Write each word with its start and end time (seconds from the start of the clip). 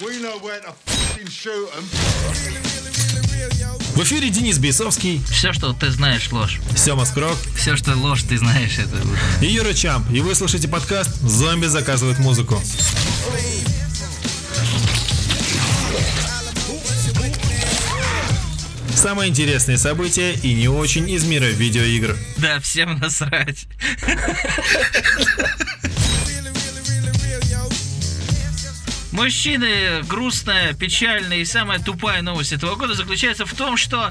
We 0.00 0.20
know 0.20 0.38
where 0.38 0.60
to 0.60 0.72
fucking 0.86 1.28
shoot 1.30 1.68
'em. 1.76 1.84
В 3.94 4.02
эфире 4.02 4.28
Денис 4.30 4.58
Бейсовский, 4.58 5.22
Все, 5.30 5.52
что 5.52 5.72
ты 5.72 5.90
знаешь, 5.90 6.30
ложь. 6.32 6.60
Сема 6.76 7.04
Скрок 7.04 7.38
Все, 7.56 7.76
что 7.76 7.94
ложь, 7.94 8.22
ты 8.24 8.36
знаешь, 8.38 8.76
это 8.78 8.96
уже. 8.96 9.46
и 9.46 9.52
Юра 9.52 9.72
Чамп. 9.72 10.10
И 10.10 10.20
вы 10.20 10.34
слушаете 10.34 10.66
подкаст 10.66 11.10
«Зомби 11.22 11.66
заказывают 11.66 12.18
музыку». 12.18 12.60
Самые 18.94 19.28
интересные 19.30 19.76
события 19.76 20.32
и 20.32 20.54
не 20.54 20.68
очень 20.68 21.08
из 21.10 21.24
мира 21.24 21.44
видеоигр. 21.44 22.16
Да, 22.38 22.58
всем 22.60 22.98
насрать. 22.98 23.66
Мужчины, 29.14 30.02
грустная, 30.08 30.72
печальная 30.72 31.38
и 31.38 31.44
самая 31.44 31.78
тупая 31.78 32.20
новость 32.20 32.52
этого 32.52 32.74
года 32.74 32.94
заключается 32.94 33.46
в 33.46 33.54
том, 33.54 33.76
что 33.76 34.10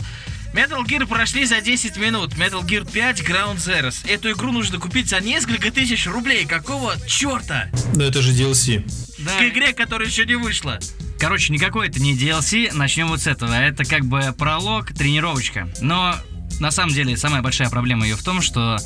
Metal 0.54 0.82
Gear 0.86 1.06
прошли 1.06 1.44
за 1.44 1.60
10 1.60 1.98
минут. 1.98 2.36
Metal 2.36 2.64
Gear 2.64 2.90
5 2.90 3.20
Ground 3.20 3.58
Zeroes. 3.58 4.10
Эту 4.10 4.32
игру 4.32 4.54
нужно 4.54 4.80
купить 4.80 5.10
за 5.10 5.20
несколько 5.20 5.72
тысяч 5.72 6.08
рублей. 6.08 6.46
Какого 6.46 6.96
черта? 7.06 7.70
Но 7.96 8.06
это 8.06 8.22
же 8.22 8.32
DLC. 8.32 8.90
К 9.38 9.42
игре, 9.50 9.74
которая 9.74 10.08
еще 10.08 10.26
не 10.26 10.36
вышла. 10.36 10.80
Короче, 11.20 11.52
никакой 11.52 11.90
это 11.90 12.00
не 12.00 12.16
DLC, 12.16 12.74
начнем 12.74 13.10
вот 13.10 13.20
с 13.20 13.28
этого. 13.28 13.54
Это 13.54 13.84
как 13.84 14.06
бы 14.06 14.34
пролог, 14.38 14.94
тренировочка. 14.94 15.68
Но 15.82 16.16
на 16.62 16.72
самом 16.72 16.94
деле 16.94 17.18
самая 17.18 17.42
большая 17.42 17.70
проблема 17.70 18.06
ее 18.06 18.16
в 18.16 18.24
том, 18.24 18.42
что 18.42 18.78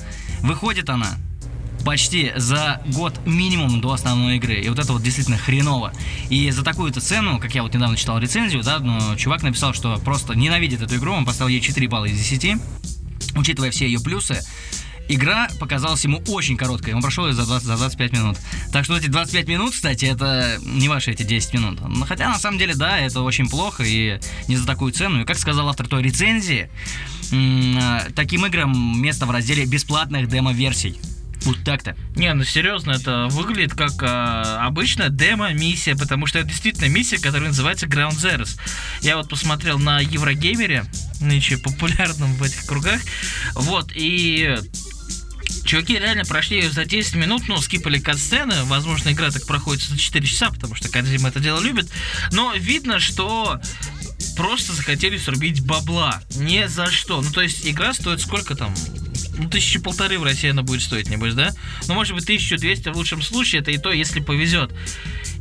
выходит 0.42 0.90
она 0.90 1.16
почти 1.88 2.34
за 2.36 2.82
год 2.88 3.14
минимум 3.26 3.80
до 3.80 3.94
основной 3.94 4.36
игры. 4.36 4.56
И 4.56 4.68
вот 4.68 4.78
это 4.78 4.92
вот 4.92 5.02
действительно 5.02 5.38
хреново. 5.38 5.94
И 6.30 6.52
за 6.52 6.62
такую-то 6.62 7.00
цену, 7.00 7.40
как 7.40 7.56
я 7.56 7.64
вот 7.64 7.74
недавно 7.74 7.96
читал 7.96 8.20
рецензию, 8.20 8.62
да, 8.62 8.80
ну, 8.80 9.16
чувак 9.16 9.42
написал, 9.42 9.74
что 9.74 9.98
просто 10.04 10.34
ненавидит 10.34 10.82
эту 10.82 10.98
игру, 10.98 11.14
он 11.14 11.24
поставил 11.26 11.48
ей 11.48 11.62
4 11.62 11.88
балла 11.88 12.04
из 12.04 12.18
10, 12.18 12.60
учитывая 13.38 13.72
все 13.72 13.86
ее 13.86 14.02
плюсы. 14.02 14.42
Игра 15.08 15.48
показалась 15.62 16.04
ему 16.04 16.22
очень 16.28 16.58
короткой, 16.58 16.94
он 16.94 17.02
прошел 17.02 17.26
ее 17.26 17.32
за, 17.32 17.46
20, 17.46 17.66
за 17.66 17.78
25 17.78 18.12
минут. 18.12 18.38
Так 18.74 18.84
что 18.84 18.98
эти 18.98 19.08
25 19.08 19.48
минут, 19.48 19.74
кстати, 19.74 20.04
это 20.04 20.60
не 20.66 20.90
ваши 20.90 21.12
эти 21.12 21.24
10 21.24 21.54
минут. 21.54 21.80
Но 21.88 22.06
Хотя, 22.06 22.28
на 22.28 22.38
самом 22.38 22.58
деле, 22.58 22.76
да, 22.76 23.00
это 23.00 23.22
очень 23.22 23.48
плохо 23.48 23.84
и 23.86 24.20
не 24.50 24.58
за 24.58 24.68
такую 24.68 24.92
цену. 24.92 25.22
И 25.22 25.24
как 25.24 25.38
сказал 25.38 25.70
автор 25.70 25.88
той 25.88 26.04
рецензии, 26.04 26.70
э, 27.32 28.12
таким 28.14 28.46
играм 28.46 29.02
место 29.02 29.26
в 29.26 29.32
разделе 29.32 29.66
бесплатных 29.66 30.28
демо-версий. 30.28 31.00
Вот 31.44 31.64
так-то. 31.64 31.96
Не, 32.16 32.34
ну 32.34 32.44
серьезно, 32.44 32.92
это 32.92 33.28
выглядит 33.30 33.74
как 33.74 33.92
а, 34.02 34.66
обычная 34.66 35.10
демо-миссия, 35.10 35.96
потому 35.96 36.26
что 36.26 36.40
это 36.40 36.50
действительно 36.50 36.88
миссия, 36.88 37.18
которая 37.18 37.50
называется 37.50 37.86
Ground 37.86 38.18
Zeroes. 38.18 38.60
Я 39.02 39.18
вот 39.18 39.30
посмотрел 39.30 39.80
на 39.80 40.00
Еврогеймере, 40.00 40.86
нынче 41.22 41.58
популярном 41.58 42.34
в 42.34 42.44
этих 42.44 42.66
кругах, 42.66 43.02
вот, 43.54 43.92
и 43.94 44.58
Чуваки 45.68 46.00
реально 46.00 46.24
прошли 46.24 46.62
ее 46.62 46.72
за 46.72 46.86
10 46.86 47.16
минут, 47.16 47.44
ну, 47.50 47.58
скипали 47.58 48.00
кат-сцены. 48.00 48.64
Возможно, 48.64 49.12
игра 49.12 49.30
так 49.32 49.46
проходит 49.46 49.84
за 49.84 49.98
4 49.98 50.26
часа, 50.26 50.50
потому 50.50 50.76
что 50.76 50.88
Кадзима 50.88 51.28
это 51.28 51.42
дело 51.42 51.60
любит. 51.60 51.90
Но 52.32 52.54
видно, 52.54 53.02
что 53.02 53.60
просто 54.38 54.72
захотели 54.72 55.18
срубить 55.18 55.66
бабла. 55.66 56.22
Не 56.36 56.70
за 56.70 56.90
что. 56.90 57.22
Ну, 57.22 57.30
то 57.32 57.42
есть, 57.42 57.68
игра 57.68 57.94
стоит 57.94 58.22
сколько 58.22 58.56
там? 58.56 58.74
Ну, 59.38 59.50
тысячи 59.50 59.80
полторы 59.80 60.18
в 60.20 60.24
России 60.24 60.50
она 60.50 60.64
будет 60.64 60.82
стоить, 60.82 61.10
небось, 61.10 61.34
да? 61.34 61.54
Ну, 61.88 61.94
может 61.94 62.16
быть, 62.16 62.24
1200 62.24 62.90
в 62.90 62.98
лучшем 62.98 63.22
случае, 63.22 63.62
это 63.62 63.72
и 63.72 63.78
то, 63.78 63.92
если 63.92 64.20
повезет. 64.20 64.72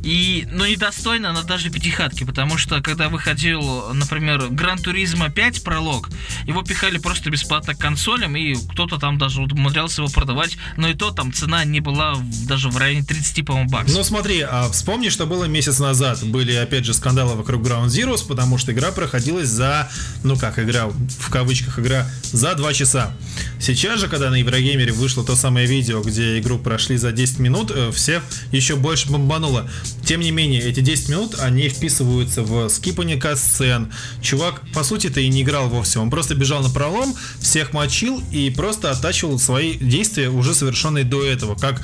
И, 0.03 0.47
ну, 0.51 0.65
недостойна 0.65 1.31
она 1.31 1.43
даже 1.43 1.69
пятихатки, 1.69 2.23
потому 2.23 2.57
что, 2.57 2.81
когда 2.81 3.09
выходил, 3.09 3.93
например, 3.93 4.47
Гран 4.49 4.77
Туризма 4.77 5.29
5 5.29 5.63
пролог, 5.63 6.09
его 6.45 6.61
пихали 6.63 6.97
просто 6.97 7.29
бесплатно 7.29 7.75
к 7.75 7.79
консолям, 7.79 8.35
и 8.35 8.55
кто-то 8.71 8.97
там 8.97 9.17
даже 9.17 9.41
умудрялся 9.41 10.01
его 10.01 10.11
продавать, 10.11 10.57
но 10.77 10.87
и 10.87 10.93
то 10.93 11.11
там 11.11 11.33
цена 11.33 11.65
не 11.65 11.79
была 11.79 12.15
даже 12.47 12.69
в 12.69 12.77
районе 12.77 13.03
30, 13.03 13.45
по-моему, 13.45 13.69
баксов. 13.69 13.95
Ну 13.95 14.03
смотри, 14.03 14.41
а 14.41 14.69
вспомни, 14.71 15.09
что 15.09 15.25
было 15.25 15.45
месяц 15.45 15.79
назад. 15.79 16.23
Были 16.23 16.53
опять 16.53 16.85
же 16.85 16.93
скандалы 16.93 17.35
вокруг 17.35 17.61
Ground 17.61 17.87
Zeroes, 17.87 18.25
потому 18.27 18.57
что 18.57 18.71
игра 18.71 18.91
проходилась 18.91 19.49
за, 19.49 19.89
ну 20.23 20.37
как 20.37 20.59
игра, 20.59 20.87
в 20.87 21.29
кавычках 21.29 21.79
игра, 21.79 22.09
за 22.23 22.55
2 22.55 22.73
часа. 22.73 23.15
Сейчас 23.59 23.99
же, 23.99 24.07
когда 24.07 24.29
на 24.29 24.35
Еврогеймере 24.35 24.91
вышло 24.91 25.23
то 25.23 25.35
самое 25.35 25.67
видео, 25.67 26.01
где 26.01 26.39
игру 26.39 26.57
прошли 26.57 26.97
за 26.97 27.11
10 27.11 27.39
минут, 27.39 27.71
э, 27.73 27.91
всех 27.91 28.23
еще 28.51 28.75
больше 28.75 29.09
бомбануло. 29.09 29.69
Тем 30.05 30.21
не 30.21 30.31
менее, 30.31 30.61
эти 30.61 30.79
10 30.79 31.09
минут, 31.09 31.35
они 31.39 31.69
вписываются 31.69 32.43
в 32.43 32.69
скипание 32.69 33.17
кат-сцен. 33.17 33.91
Чувак, 34.21 34.61
по 34.73 34.83
сути-то 34.83 35.19
и 35.19 35.27
не 35.27 35.41
играл 35.41 35.67
вовсе. 35.69 35.99
Он 35.99 36.09
просто 36.09 36.35
бежал 36.35 36.63
на 36.63 36.69
пролом, 36.69 37.15
всех 37.39 37.73
мочил 37.73 38.23
и 38.31 38.49
просто 38.49 38.91
оттачивал 38.91 39.39
свои 39.39 39.77
действия, 39.77 40.29
уже 40.29 40.53
совершенные 40.53 41.03
до 41.03 41.23
этого. 41.23 41.55
Как 41.55 41.81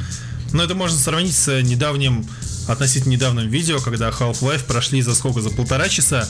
ну, 0.54 0.64
это 0.64 0.76
можно 0.76 0.98
сравнить 0.98 1.36
с 1.36 1.62
недавним, 1.62 2.26
относительно 2.68 3.14
недавним 3.14 3.50
видео, 3.50 3.80
когда 3.80 4.10
Half-Life 4.10 4.66
прошли 4.66 5.02
за 5.02 5.16
сколько? 5.16 5.42
За 5.42 5.50
полтора 5.50 5.90
часа. 5.90 6.30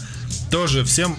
Тоже 0.50 0.84
всем 0.86 1.18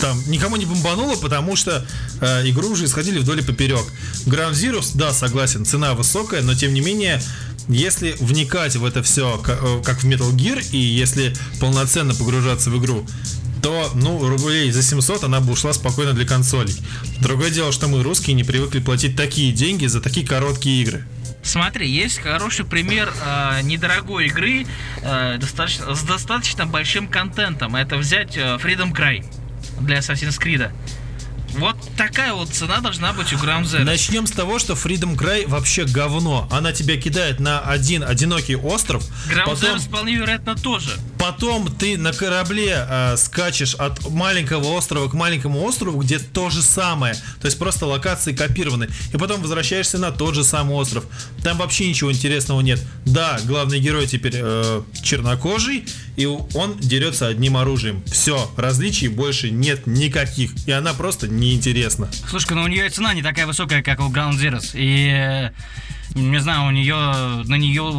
там 0.00 0.18
никому 0.28 0.56
не 0.56 0.64
бомбануло, 0.64 1.16
потому 1.16 1.56
что 1.56 1.84
э, 2.20 2.48
игру 2.48 2.70
уже 2.70 2.84
исходили 2.84 3.18
вдоль 3.18 3.40
и 3.40 3.42
поперек. 3.42 3.84
Ground 4.26 4.52
Zeroes, 4.52 4.92
да, 4.94 5.12
согласен, 5.12 5.64
цена 5.64 5.94
высокая, 5.94 6.42
но 6.42 6.54
тем 6.54 6.74
не 6.74 6.80
менее, 6.80 7.20
если 7.68 8.16
вникать 8.20 8.76
в 8.76 8.84
это 8.84 9.02
все, 9.02 9.38
как 9.38 10.02
в 10.02 10.04
Metal 10.04 10.30
Gear, 10.34 10.64
и 10.72 10.78
если 10.78 11.34
полноценно 11.60 12.14
погружаться 12.14 12.70
в 12.70 12.78
игру, 12.78 13.06
то, 13.62 13.90
ну, 13.94 14.26
рублей 14.28 14.70
за 14.70 14.82
700 14.82 15.24
она 15.24 15.40
бы 15.40 15.52
ушла 15.52 15.72
спокойно 15.72 16.12
для 16.12 16.26
консолей. 16.26 16.76
Другое 17.20 17.50
дело, 17.50 17.72
что 17.72 17.88
мы, 17.88 18.02
русские, 18.02 18.34
не 18.34 18.44
привыкли 18.44 18.80
платить 18.80 19.16
такие 19.16 19.52
деньги 19.52 19.86
за 19.86 20.00
такие 20.00 20.26
короткие 20.26 20.82
игры. 20.82 21.04
Смотри, 21.42 21.88
есть 21.88 22.18
хороший 22.18 22.64
пример 22.64 23.12
э, 23.24 23.62
недорогой 23.62 24.26
игры 24.26 24.66
э, 25.02 25.38
достаточно, 25.38 25.94
с 25.94 26.02
достаточно 26.02 26.66
большим 26.66 27.08
контентом. 27.08 27.74
Это 27.76 27.96
взять 27.96 28.36
э, 28.36 28.58
Freedom 28.62 28.92
Cry 28.92 29.24
для 29.80 29.98
Assassin's 29.98 30.38
Creed. 30.38 30.70
Вот 31.56 31.76
такая 31.96 32.32
вот 32.32 32.50
цена 32.50 32.80
должна 32.80 33.12
быть 33.12 33.32
у 33.32 33.36
Zero. 33.36 33.84
Начнем 33.84 34.26
с 34.26 34.30
того, 34.30 34.58
что 34.58 34.74
Freedom 34.74 35.16
Cry 35.16 35.48
вообще 35.48 35.84
говно. 35.84 36.48
Она 36.50 36.72
тебя 36.72 36.96
кидает 36.96 37.40
на 37.40 37.60
один 37.60 38.04
одинокий 38.04 38.56
остров, 38.56 39.02
Ground 39.28 39.44
потом, 39.44 39.76
Zero 39.76 39.78
вполне 39.78 40.14
вероятно 40.16 40.54
тоже. 40.54 40.96
Потом 41.18 41.68
ты 41.68 41.98
на 41.98 42.12
корабле 42.12 42.86
э, 42.88 43.16
скачешь 43.16 43.74
от 43.74 44.08
маленького 44.10 44.68
острова 44.76 45.08
к 45.08 45.14
маленькому 45.14 45.62
острову, 45.62 46.00
где 46.00 46.18
то 46.18 46.50
же 46.50 46.62
самое. 46.62 47.14
То 47.40 47.46
есть 47.46 47.58
просто 47.58 47.86
локации 47.86 48.32
копированы. 48.32 48.88
И 49.12 49.16
потом 49.16 49.42
возвращаешься 49.42 49.98
на 49.98 50.10
тот 50.10 50.34
же 50.34 50.44
самый 50.44 50.76
остров. 50.76 51.04
Там 51.42 51.58
вообще 51.58 51.88
ничего 51.88 52.12
интересного 52.12 52.60
нет. 52.60 52.80
Да, 53.04 53.38
главный 53.44 53.80
герой 53.80 54.06
теперь 54.06 54.34
э, 54.36 54.82
чернокожий, 55.02 55.84
и 56.16 56.26
он 56.26 56.78
дерется 56.78 57.26
одним 57.26 57.56
оружием. 57.56 58.02
Все, 58.06 58.50
различий 58.56 59.08
больше 59.08 59.50
нет 59.50 59.86
никаких. 59.86 60.52
И 60.66 60.72
она 60.72 60.94
просто 60.94 61.28
неинтересна. 61.28 62.08
Слушай, 62.28 62.54
ну 62.54 62.62
у 62.62 62.68
нее 62.68 62.88
цена 62.90 63.14
не 63.14 63.22
такая 63.22 63.46
высокая, 63.46 63.82
как 63.82 64.00
у 64.00 64.10
Ground 64.10 64.38
Zeroes. 64.38 64.70
И 64.74 65.10
э, 65.10 65.50
не 66.14 66.40
знаю, 66.40 66.68
у 66.68 66.70
нее 66.70 66.94
на 66.94 67.54
нее 67.54 67.92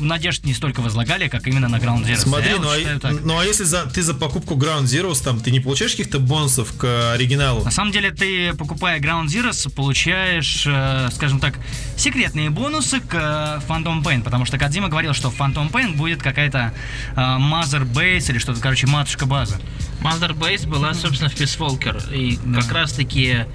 надежд 0.00 0.44
не 0.44 0.54
столько 0.54 0.80
возлагали, 0.80 1.28
как 1.28 1.46
именно 1.46 1.68
на 1.68 1.76
Ground 1.76 2.04
Zeroes. 2.04 2.16
Смотри, 2.16 2.50
ну, 2.52 2.58
вот 2.58 2.74
а, 2.74 2.78
считаю 2.78 3.00
так. 3.00 3.24
ну 3.24 3.38
а 3.38 3.44
если 3.44 3.64
за, 3.64 3.84
ты 3.86 4.02
за 4.02 4.14
покупку 4.14 4.54
Ground 4.54 4.84
Zeroes, 4.84 5.22
там, 5.22 5.40
ты 5.40 5.50
не 5.50 5.60
получаешь 5.60 5.92
каких-то 5.92 6.18
бонусов 6.18 6.72
к 6.76 7.12
оригиналу? 7.14 7.64
На 7.64 7.70
самом 7.70 7.92
деле, 7.92 8.10
ты, 8.10 8.52
покупая 8.54 9.00
Ground 9.00 9.26
Zeroes, 9.26 9.72
получаешь, 9.72 10.64
э, 10.66 11.08
скажем 11.12 11.40
так, 11.40 11.58
секретные 11.96 12.50
бонусы 12.50 13.00
к 13.00 13.14
э, 13.14 13.60
Phantom 13.68 14.02
Pain, 14.02 14.22
потому 14.22 14.44
что 14.44 14.58
Кадзима 14.58 14.88
говорил, 14.88 15.14
что 15.14 15.30
в 15.30 15.38
Phantom 15.38 15.70
Pain 15.70 15.96
будет 15.96 16.22
какая-то 16.22 16.72
э, 17.14 17.20
Mother 17.20 17.90
Base 17.90 18.30
или 18.30 18.38
что-то, 18.38 18.60
короче, 18.60 18.86
матушка 18.86 19.26
база. 19.26 19.60
Mother 20.02 20.36
Base 20.36 20.66
была, 20.66 20.94
собственно, 20.94 21.30
в 21.30 21.34
Peace 21.34 21.58
Walker. 21.58 22.14
И 22.14 22.38
как 22.54 22.72
раз 22.72 22.92
таки 22.92 23.36
э, 23.36 23.46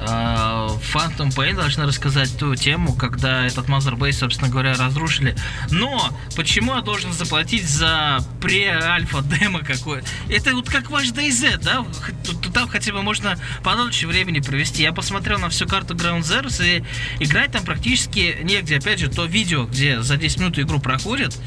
Phantom 0.00 1.28
Pain 1.28 1.54
должна 1.54 1.86
рассказать 1.86 2.36
ту 2.38 2.54
тему, 2.54 2.94
когда 2.94 3.46
этот 3.46 3.66
Mother 3.66 3.96
Base, 3.96 4.12
собственно 4.12 4.50
говоря, 4.50 4.74
разрушили. 4.74 5.36
Но 5.70 6.10
почему 6.36 6.74
я 6.74 6.80
должен 6.80 7.12
заплатить 7.12 7.68
за 7.68 8.20
пре-альфа 8.40 9.22
демо 9.22 9.60
какое? 9.60 10.02
Это 10.28 10.54
вот 10.54 10.68
как 10.68 10.90
ваш 10.90 11.08
DayZ, 11.08 11.58
да? 11.62 11.84
Тут 12.24 12.50
Там 12.52 12.68
хотя 12.68 12.92
бы 12.92 13.02
можно 13.02 13.38
подольше 13.62 14.06
времени 14.06 14.40
провести. 14.40 14.82
Я 14.82 14.92
посмотрел 14.92 15.38
на 15.38 15.48
всю 15.48 15.66
карту 15.66 15.94
Ground 15.94 16.22
Zeroes, 16.22 16.64
и 16.64 16.84
играть 17.22 17.52
там 17.52 17.64
практически 17.64 18.38
негде. 18.42 18.76
Опять 18.76 18.98
же, 18.98 19.08
то 19.08 19.24
видео, 19.24 19.64
где 19.64 20.02
за 20.02 20.16
10 20.16 20.38
минут 20.40 20.58
игру 20.58 20.80
проходит, 20.80 21.38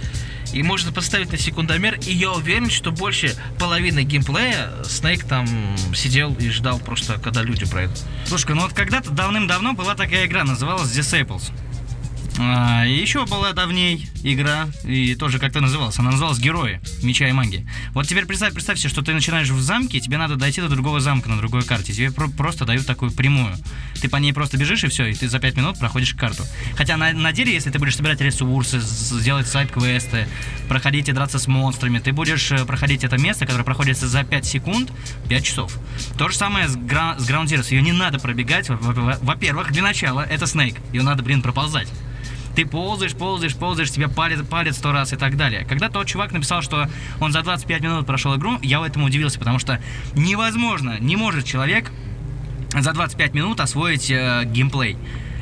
и 0.51 0.63
можно 0.63 0.92
поставить 0.92 1.31
на 1.31 1.38
секундомер, 1.38 2.00
и 2.06 2.13
я 2.13 2.31
уверен, 2.31 2.69
что 2.69 2.92
больше 2.92 3.36
половины 3.60 4.04
геймплея 4.04 4.69
Снейк 4.84 5.24
там 5.25 5.48
сидел 5.95 6.34
и 6.36 6.50
ждал 6.50 6.80
просто, 6.80 7.19
когда 7.19 7.42
люди 7.42 7.66
пройдут. 7.66 7.98
Слушай, 8.25 8.56
ну 8.56 8.62
вот 8.62 8.74
когда-то 8.74 9.12
давным-давно 9.12 9.74
была 9.74 9.95
такая 9.95 10.25
игра, 10.25 10.44
называлась 10.44 10.92
Disciples. 10.92 11.51
А, 12.39 12.83
еще 12.85 13.25
была 13.27 13.53
давней 13.53 14.09
игра, 14.24 14.68
и 14.83 15.13
тоже 15.15 15.38
как-то 15.38 15.62
называлась. 15.62 16.00
Она 16.00 16.09
называлась 16.12 16.39
Герои 16.39 16.81
Меча 17.03 17.27
и 17.27 17.31
Магии. 17.31 17.68
Вот 17.94 18.07
теперь 18.07 18.25
представь, 18.25 18.53
представь 18.53 18.80
себе, 18.80 18.89
что 18.89 19.03
ты 19.03 19.13
начинаешь 19.13 19.50
в 19.50 19.62
замке, 19.62 20.00
тебе 20.00 20.18
надо 20.18 20.35
дойти 20.35 20.59
до 20.59 20.68
другого 20.68 21.00
замка 21.00 21.30
на 21.30 21.38
другой 21.38 21.63
карте. 21.63 21.94
Тебе 21.94 22.12
про- 22.12 22.27
просто 22.30 22.65
дают 22.65 22.88
такую 22.88 23.12
прямую. 23.12 23.56
Ты 24.01 24.09
по 24.09 24.18
ней 24.18 24.33
просто 24.33 24.57
бежишь 24.57 24.83
и 24.83 24.88
все, 24.88 25.06
и 25.06 25.13
ты 25.13 25.30
за 25.30 25.39
5 25.39 25.56
минут 25.57 25.77
проходишь 25.77 26.15
карту. 26.15 26.44
Хотя 26.75 26.97
на, 26.97 27.13
на 27.13 27.31
деле, 27.33 27.53
если 27.53 27.69
ты 27.69 27.77
будешь 27.77 27.95
собирать 27.95 28.19
ресурсы, 28.19 28.80
сделать 28.80 29.47
сайт-квесты, 29.47 30.27
проходить 30.68 31.09
и 31.09 31.12
драться 31.12 31.38
с 31.38 31.47
монстрами, 31.47 32.00
ты 32.00 32.13
будешь 32.13 32.51
э, 32.51 32.65
проходить 32.65 33.03
это 33.03 33.18
место, 33.19 33.45
которое 33.45 33.63
проходится 33.63 34.07
за 34.07 34.24
5 34.24 34.45
секунд, 34.45 34.91
5 35.30 35.45
часов. 35.45 35.77
То 36.18 36.30
же 36.30 36.35
самое 36.35 36.68
с, 36.68 36.75
Гра- 36.75 37.15
с 37.19 37.30
Ground 37.30 37.45
Zero. 37.45 37.63
Ее 37.69 37.81
не 37.83 37.91
надо 37.94 38.18
пробегать. 38.19 38.69
Во- 38.69 38.75
во- 38.77 39.19
Во-первых, 39.21 39.71
для 39.71 39.83
начала 39.83 40.21
это 40.21 40.47
Снейк. 40.47 40.77
Ее 40.91 41.03
надо, 41.03 41.21
блин, 41.21 41.41
проползать. 41.44 41.88
Ты 42.56 42.66
ползаешь, 42.66 43.16
ползаешь, 43.16 43.56
ползаешь, 43.56 43.92
тебя 43.92 44.10
палит, 44.10 44.48
палит 44.48 44.76
сто 44.76 44.92
раз 44.92 45.14
и 45.14 45.16
так 45.16 45.38
далее. 45.38 45.66
Когда 45.66 45.90
тот 45.90 46.08
чувак 46.08 46.32
написал, 46.32 46.62
что 46.62 46.88
он 47.20 47.32
за 47.32 47.42
25 47.42 47.82
минут 47.82 48.06
прошел 48.06 48.36
игру, 48.36 48.60
я 48.62 48.80
в 48.80 48.84
этом 48.84 49.04
удивился, 49.04 49.40
потому 49.40 49.60
что 49.60 49.82
невозможно, 50.16 50.98
не 51.00 51.16
может 51.16 51.46
человек 51.46 51.92
за 52.74 52.94
25 52.94 53.34
минут 53.34 53.60
освоить 53.60 54.10
э, 54.12 54.44
геймплей. 54.46 54.98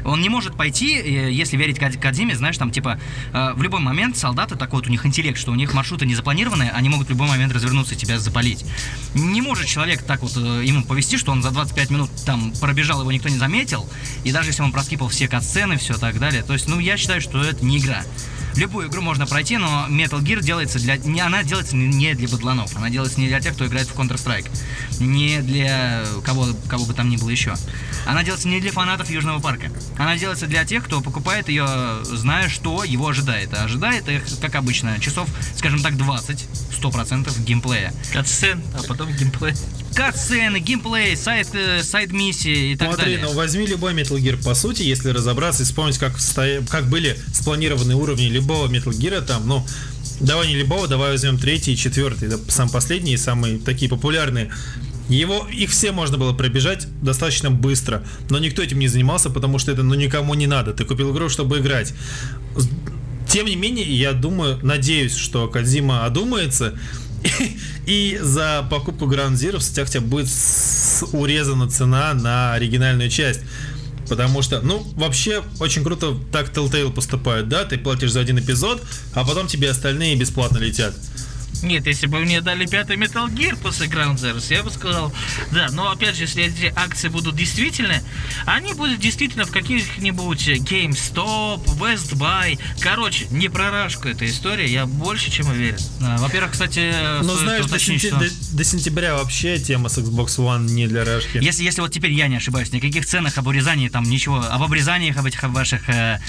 Он 0.06 0.22
не 0.22 0.30
может 0.30 0.56
пойти, 0.56 0.98
э, 0.98 1.32
если 1.32 1.58
верить 1.58 1.80
Кад- 1.80 1.98
Кадзиме, 1.98 2.36
знаешь, 2.36 2.58
там, 2.58 2.72
типа, 2.72 3.00
э, 3.34 3.54
в 3.56 3.62
любой 3.62 3.80
момент 3.80 4.18
солдаты, 4.18 4.56
такой 4.56 4.80
вот 4.80 4.88
у 4.88 4.92
них 4.92 5.06
интеллект, 5.06 5.38
что 5.38 5.52
у 5.52 5.56
них 5.56 5.74
маршруты 5.74 6.06
не 6.06 6.16
запланированы, 6.16 6.70
они 6.74 6.90
могут 6.90 7.08
в 7.08 7.10
любой 7.10 7.28
момент 7.28 7.54
развернуться 7.54 7.96
и 7.96 7.98
тебя 7.98 8.20
запалить. 8.20 8.66
Не 9.14 9.42
может 9.42 9.68
человек 9.68 10.04
так 10.04 10.22
вот 10.22 10.36
э, 10.38 10.64
ему 10.66 10.84
повести, 10.84 11.18
что 11.18 11.32
он 11.32 11.42
за 11.42 11.52
25 11.52 11.90
минут 11.90 12.10
там 12.26 12.54
пробежал, 12.60 13.02
его 13.02 13.12
никто 13.12 13.30
не 13.30 13.38
заметил, 13.38 13.88
и 14.24 14.32
даже 14.32 14.50
если 14.50 14.64
он 14.64 14.72
проскипал 14.72 15.10
все 15.10 15.28
катсцены, 15.28 15.78
все 15.78 15.98
так 15.98 16.20
далее. 16.20 16.44
То 16.44 16.54
есть, 16.54 16.68
ну, 16.68 16.80
я 16.80 16.98
считаю, 16.98 17.22
что 17.22 17.44
это 17.44 17.64
не 17.64 17.78
игра. 17.78 18.04
Любую 18.56 18.90
игру 18.90 19.02
можно 19.02 19.26
пройти, 19.26 19.58
но 19.58 19.88
Metal 19.90 20.22
Gear 20.22 20.42
делается 20.42 20.80
для... 20.80 20.98
Не, 20.98 21.22
она 21.22 21.44
делается 21.44 21.76
не 21.76 22.14
для 22.14 22.28
быдланов, 22.28 22.76
она 22.76 22.90
делается 22.90 23.20
не 23.20 23.28
для 23.28 23.40
тех, 23.40 23.54
кто 23.54 23.66
играет 23.66 23.88
в 23.88 23.98
Counter-Strike. 23.98 24.50
Не 25.00 25.40
для 25.42 26.04
кого, 26.24 26.48
кого 26.68 26.86
бы 26.86 26.94
там 26.94 27.10
ни 27.10 27.18
было 27.18 27.30
еще. 27.30 27.54
Она 28.06 28.24
делается 28.24 28.48
не 28.48 28.60
для 28.60 28.72
фанатов 28.72 29.10
Южного 29.10 29.40
парка. 29.40 29.72
Она 29.98 30.18
делается 30.18 30.48
для 30.48 30.66
тех, 30.66 30.84
кто 30.86 31.02
покупает 31.02 31.50
ее, 31.50 31.68
зная, 32.04 32.50
что 32.50 32.84
его 32.84 33.08
ожидает. 33.08 33.54
А 33.54 33.64
ожидает 33.64 34.08
их, 34.10 34.24
как 34.42 34.56
обычно, 34.56 35.00
часов, 35.00 35.30
скажем 35.56 35.82
так, 35.82 35.98
20, 35.98 36.48
100% 36.82 37.44
геймплея. 37.44 37.94
Катсцен, 38.12 38.62
а 38.78 38.84
потом 38.84 39.12
геймплей. 39.12 39.54
Катсцены, 39.96 40.60
геймплей, 40.60 41.16
сайт, 41.18 41.50
э, 41.54 41.84
сайт-миссии 41.84 42.72
и 42.72 42.76
так 42.76 42.94
Смотри, 42.94 43.16
далее. 43.16 43.28
ну 43.30 43.34
возьми 43.36 43.66
любой 43.66 43.94
Metal 43.94 44.18
Gear, 44.18 44.42
по 44.44 44.54
сути, 44.56 44.84
если 44.84 45.10
разобраться 45.10 45.64
и 45.64 45.66
вспомнить, 45.66 45.98
как, 45.98 46.18
стоя- 46.20 46.66
как 46.68 46.88
были 46.90 47.18
спланированы 47.34 47.96
уровни 47.96 48.26
любого 48.28 48.68
Metal 48.68 48.92
Gear, 48.92 49.22
там, 49.22 49.48
ну, 49.48 49.66
давай 50.22 50.48
не 50.48 50.56
любого, 50.56 50.88
давай 50.88 51.12
возьмем 51.12 51.38
третий 51.38 51.74
и 51.74 51.78
четвертый, 51.78 52.30
да, 52.30 52.38
сам 52.48 52.70
последний, 52.70 53.18
самые 53.18 53.60
такие 53.60 53.90
популярные. 53.90 54.52
Его, 55.10 55.46
их 55.52 55.72
все 55.72 55.92
можно 55.92 56.18
было 56.18 56.32
пробежать 56.32 56.88
достаточно 57.02 57.52
быстро, 57.52 58.02
но 58.30 58.40
никто 58.40 58.62
этим 58.62 58.80
не 58.80 58.88
занимался, 58.88 59.30
потому 59.30 59.60
что 59.60 59.72
это, 59.74 59.84
ну, 59.84 59.94
никому 59.96 60.34
не 60.36 60.48
надо. 60.48 60.72
Ты 60.74 60.86
купил 60.86 61.12
игру, 61.14 61.28
чтобы 61.28 61.60
играть. 61.60 61.94
Тем 63.28 63.46
не 63.46 63.56
менее, 63.56 63.86
я 63.86 64.14
думаю, 64.14 64.60
надеюсь, 64.62 65.16
что 65.16 65.48
Кадзима 65.48 66.06
одумается, 66.06 66.78
и 67.86 68.20
за 68.22 68.66
покупку 68.70 69.06
Ground 69.06 69.34
Zero 69.34 69.58
в 69.58 69.64
сетях 69.64 69.90
тебя 69.90 70.02
будет 70.02 70.28
урезана 71.12 71.70
цена 71.70 72.14
на 72.14 72.54
оригинальную 72.54 73.10
часть. 73.10 73.42
Потому 74.10 74.42
что, 74.42 74.62
ну, 74.62 74.86
вообще, 74.96 75.42
очень 75.60 75.84
круто 75.84 76.18
так 76.32 76.50
Telltale 76.50 76.92
поступают, 76.92 77.48
да? 77.48 77.64
Ты 77.64 77.78
платишь 77.78 78.12
за 78.12 78.20
один 78.20 78.40
эпизод, 78.40 78.82
а 79.14 79.24
потом 79.24 79.48
тебе 79.48 79.70
остальные 79.70 80.18
бесплатно 80.18 80.58
летят. 80.58 80.94
Нет, 81.64 81.86
если 81.88 82.08
бы 82.08 82.20
мне 82.20 82.42
дали 82.42 82.66
пятый 82.66 82.96
Metal 82.98 83.28
Gear 83.30 83.56
после 83.62 83.88
Ground 83.88 84.16
Zeroes, 84.16 84.54
я 84.54 84.64
бы 84.64 84.72
сказал, 84.72 85.14
да, 85.52 85.70
но 85.72 85.92
опять 85.92 86.16
же, 86.16 86.24
если 86.24 86.44
эти 86.46 86.74
акции 86.76 87.08
будут 87.10 87.36
действительны, 87.36 88.02
они 88.46 88.74
будут 88.74 89.00
действительно 89.00 89.46
в 89.46 89.52
каких-нибудь 89.52 90.48
GameStop, 90.48 91.64
Best 91.80 92.14
Buy. 92.16 92.60
Короче, 92.80 93.28
не 93.32 93.50
про 93.50 93.70
рашку 93.72 94.08
эта 94.08 94.26
история, 94.30 94.66
я 94.72 94.86
больше 94.86 95.32
чем 95.32 95.48
уверен. 95.50 95.78
А, 96.02 96.18
Во-первых, 96.18 96.52
кстати, 96.52 96.92
Но 97.24 97.36
стоит 97.36 97.40
знаешь, 97.42 97.66
до, 97.66 97.76
сентя- 97.78 98.08
что- 98.08 98.20
до- 98.20 98.58
до 98.58 98.64
сентября 98.64 99.16
вообще 99.16 99.60
тема 99.60 99.90
с 99.90 99.98
Xbox 99.98 100.38
One 100.38 100.66
не 100.66 100.88
для 100.88 101.06
рашки. 101.06 101.38
Если, 101.42 101.64
если 101.64 101.82
вот 101.82 101.92
теперь 101.92 102.12
я 102.12 102.28
не 102.28 102.38
ошибаюсь, 102.38 102.72
никаких 102.72 103.06
ценах 103.06 103.38
об 103.38 103.48
урезании 103.48 103.90
там 103.90 104.04
ничего, 104.04 104.40
об 104.42 104.64
обрезаниях 104.64 105.18
об 105.18 105.26
этих 105.26 105.44
ваших 105.44 105.90
э, 105.90 106.20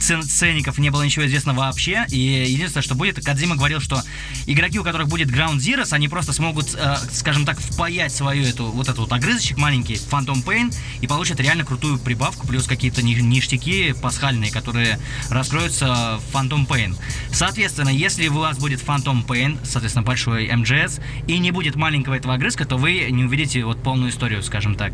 ценников 0.00 0.78
не 0.78 0.90
было 0.90 1.02
ничего 1.02 1.26
известно 1.26 1.54
вообще. 1.54 2.06
И 2.10 2.18
единственное, 2.18 2.82
что 2.82 2.94
будет, 2.94 3.24
Кадзима 3.24 3.56
говорил, 3.56 3.80
что 3.80 4.02
игроки, 4.46 4.78
у 4.78 4.84
которых 4.84 5.08
будет 5.08 5.28
Ground 5.30 5.56
Zeroes, 5.56 5.92
они 5.92 6.08
просто 6.08 6.32
смогут, 6.32 6.74
э, 6.74 6.96
скажем 7.12 7.44
так, 7.44 7.60
впаять 7.60 8.12
свою 8.12 8.44
эту 8.44 8.66
вот 8.66 8.86
этот 8.86 8.98
вот 8.98 9.12
огрызочек 9.12 9.58
маленький, 9.58 9.94
Phantom 9.94 10.44
Pain, 10.44 10.74
и 11.00 11.06
получат 11.06 11.40
реально 11.40 11.64
крутую 11.64 11.98
прибавку, 11.98 12.46
плюс 12.46 12.66
какие-то 12.66 13.02
ни- 13.02 13.14
ништяки 13.14 13.94
пасхальные, 14.00 14.50
которые 14.50 14.98
раскроются 15.30 16.18
в 16.18 16.34
Phantom 16.34 16.66
Pain. 16.66 16.96
Соответственно, 17.32 17.90
если 17.90 18.28
у 18.28 18.38
вас 18.38 18.58
будет 18.58 18.82
Phantom 18.82 19.24
Pain, 19.26 19.58
соответственно, 19.64 20.04
большой 20.04 20.48
MGS, 20.48 21.00
и 21.26 21.38
не 21.38 21.50
будет 21.50 21.76
маленького 21.76 22.14
этого 22.14 22.34
огрызка, 22.34 22.64
то 22.64 22.76
вы 22.76 23.08
не 23.10 23.24
увидите 23.24 23.64
вот 23.64 23.82
полную 23.82 24.10
историю, 24.10 24.42
скажем 24.42 24.74
так. 24.74 24.92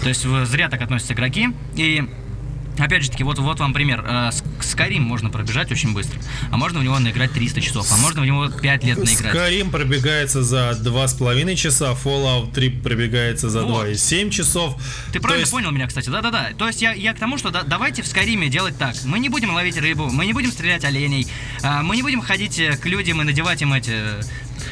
То 0.00 0.08
есть 0.08 0.24
зря 0.46 0.68
так 0.68 0.82
относятся 0.82 1.14
игроки. 1.14 1.48
И 1.76 2.08
Опять 2.78 3.02
же 3.04 3.10
таки, 3.10 3.24
вот, 3.24 3.38
вот 3.38 3.60
вам 3.60 3.72
пример. 3.72 4.04
Э, 4.06 4.30
С- 4.32 4.42
Skyrim 4.60 5.00
можно 5.00 5.30
пробежать 5.30 5.72
очень 5.72 5.92
быстро, 5.94 6.20
а 6.50 6.56
можно 6.56 6.78
в 6.80 6.84
него 6.84 6.98
наиграть 6.98 7.32
300 7.32 7.60
часов, 7.60 7.86
а 7.92 7.96
можно 7.96 8.20
в 8.22 8.26
него 8.26 8.48
5 8.48 8.84
лет 8.84 8.98
наиграть. 8.98 9.34
Skyrim 9.34 9.70
пробегается 9.70 10.42
за 10.42 10.72
2,5 10.80 11.56
часа, 11.56 11.92
Fallout 11.92 12.52
3 12.52 12.68
пробегается 12.70 13.50
за 13.50 13.62
Вот. 13.64 13.86
2,7 13.88 14.30
часов. 14.30 14.76
Ты 15.12 15.20
правильно 15.20 15.40
есть- 15.42 15.52
понял 15.52 15.70
меня, 15.70 15.86
кстати, 15.86 16.08
да-да-да. 16.10 16.50
То 16.56 16.66
есть 16.68 16.80
я, 16.82 16.92
я 16.92 17.12
к 17.14 17.18
тому, 17.18 17.38
что 17.38 17.50
да- 17.50 17.62
давайте 17.64 18.02
в 18.02 18.06
Скайриме 18.06 18.48
делать 18.48 18.76
так. 18.78 18.94
Мы 19.04 19.18
не 19.18 19.28
будем 19.28 19.52
ловить 19.54 19.76
рыбу, 19.78 20.08
мы 20.10 20.26
не 20.26 20.32
будем 20.32 20.52
стрелять 20.52 20.84
оленей, 20.84 21.26
а, 21.62 21.82
мы 21.82 21.96
не 21.96 22.02
будем 22.02 22.20
ходить 22.20 22.58
э, 22.58 22.76
к 22.76 22.86
людям 22.86 23.20
и 23.22 23.24
надевать 23.24 23.62
им 23.62 23.72
эти... 23.72 23.92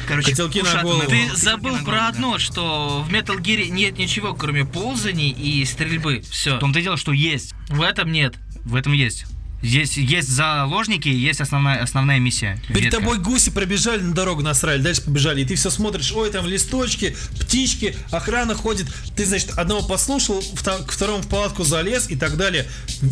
Короче, 0.07 0.31
Котелки 0.31 0.61
на 0.61 0.81
голову. 0.81 1.09
Ты 1.09 1.35
забыл 1.35 1.75
на 1.75 1.83
про 1.83 1.91
голову, 1.91 2.07
одно, 2.07 2.39
что 2.39 3.05
в 3.07 3.11
Metal 3.11 3.37
Gear 3.37 3.67
нет 3.67 3.97
ничего, 3.97 4.33
кроме 4.33 4.65
ползаний 4.65 5.29
и 5.29 5.65
стрельбы. 5.65 6.23
Все. 6.29 6.55
В 6.55 6.59
том-то 6.59 6.79
и 6.79 6.83
дело, 6.83 6.97
что 6.97 7.11
есть. 7.11 7.53
В 7.67 7.81
этом 7.81 8.11
нет. 8.11 8.35
В 8.63 8.75
этом 8.75 8.93
есть. 8.93 9.25
Здесь 9.61 9.97
есть 9.97 10.29
заложники, 10.29 11.07
есть 11.07 11.41
основная, 11.41 11.81
основная 11.81 12.19
миссия. 12.19 12.61
Перед 12.67 12.85
ветка. 12.85 12.99
тобой 12.99 13.17
гуси 13.17 13.49
пробежали, 13.49 14.01
на 14.01 14.13
дорогу 14.13 14.43
насрали, 14.43 14.79
дальше 14.81 15.01
побежали, 15.01 15.41
и 15.41 15.45
ты 15.45 15.55
все 15.55 15.71
смотришь, 15.71 16.11
ой, 16.11 16.29
там 16.29 16.45
листочки, 16.45 17.15
птички, 17.39 17.95
охрана 18.11 18.53
ходит, 18.53 18.87
ты, 19.15 19.25
значит, 19.25 19.57
одного 19.57 19.81
послушал, 19.81 20.43
к 20.85 20.91
второму 20.91 21.23
в 21.23 21.27
палатку 21.27 21.63
залез 21.63 22.07
и 22.09 22.15
так 22.15 22.37
далее. 22.37 22.67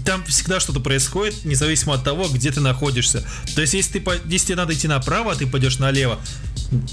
Там 0.05 0.23
всегда 0.25 0.59
что-то 0.59 0.79
происходит, 0.79 1.45
независимо 1.45 1.95
от 1.95 2.03
того, 2.03 2.27
где 2.29 2.51
ты 2.51 2.61
находишься. 2.61 3.27
То 3.55 3.61
есть, 3.61 3.73
если, 3.73 3.97
ты, 3.97 4.21
если 4.25 4.47
тебе 4.47 4.57
надо 4.57 4.75
идти 4.75 4.87
направо, 4.87 5.31
а 5.31 5.35
ты 5.35 5.47
пойдешь 5.47 5.79
налево, 5.79 6.19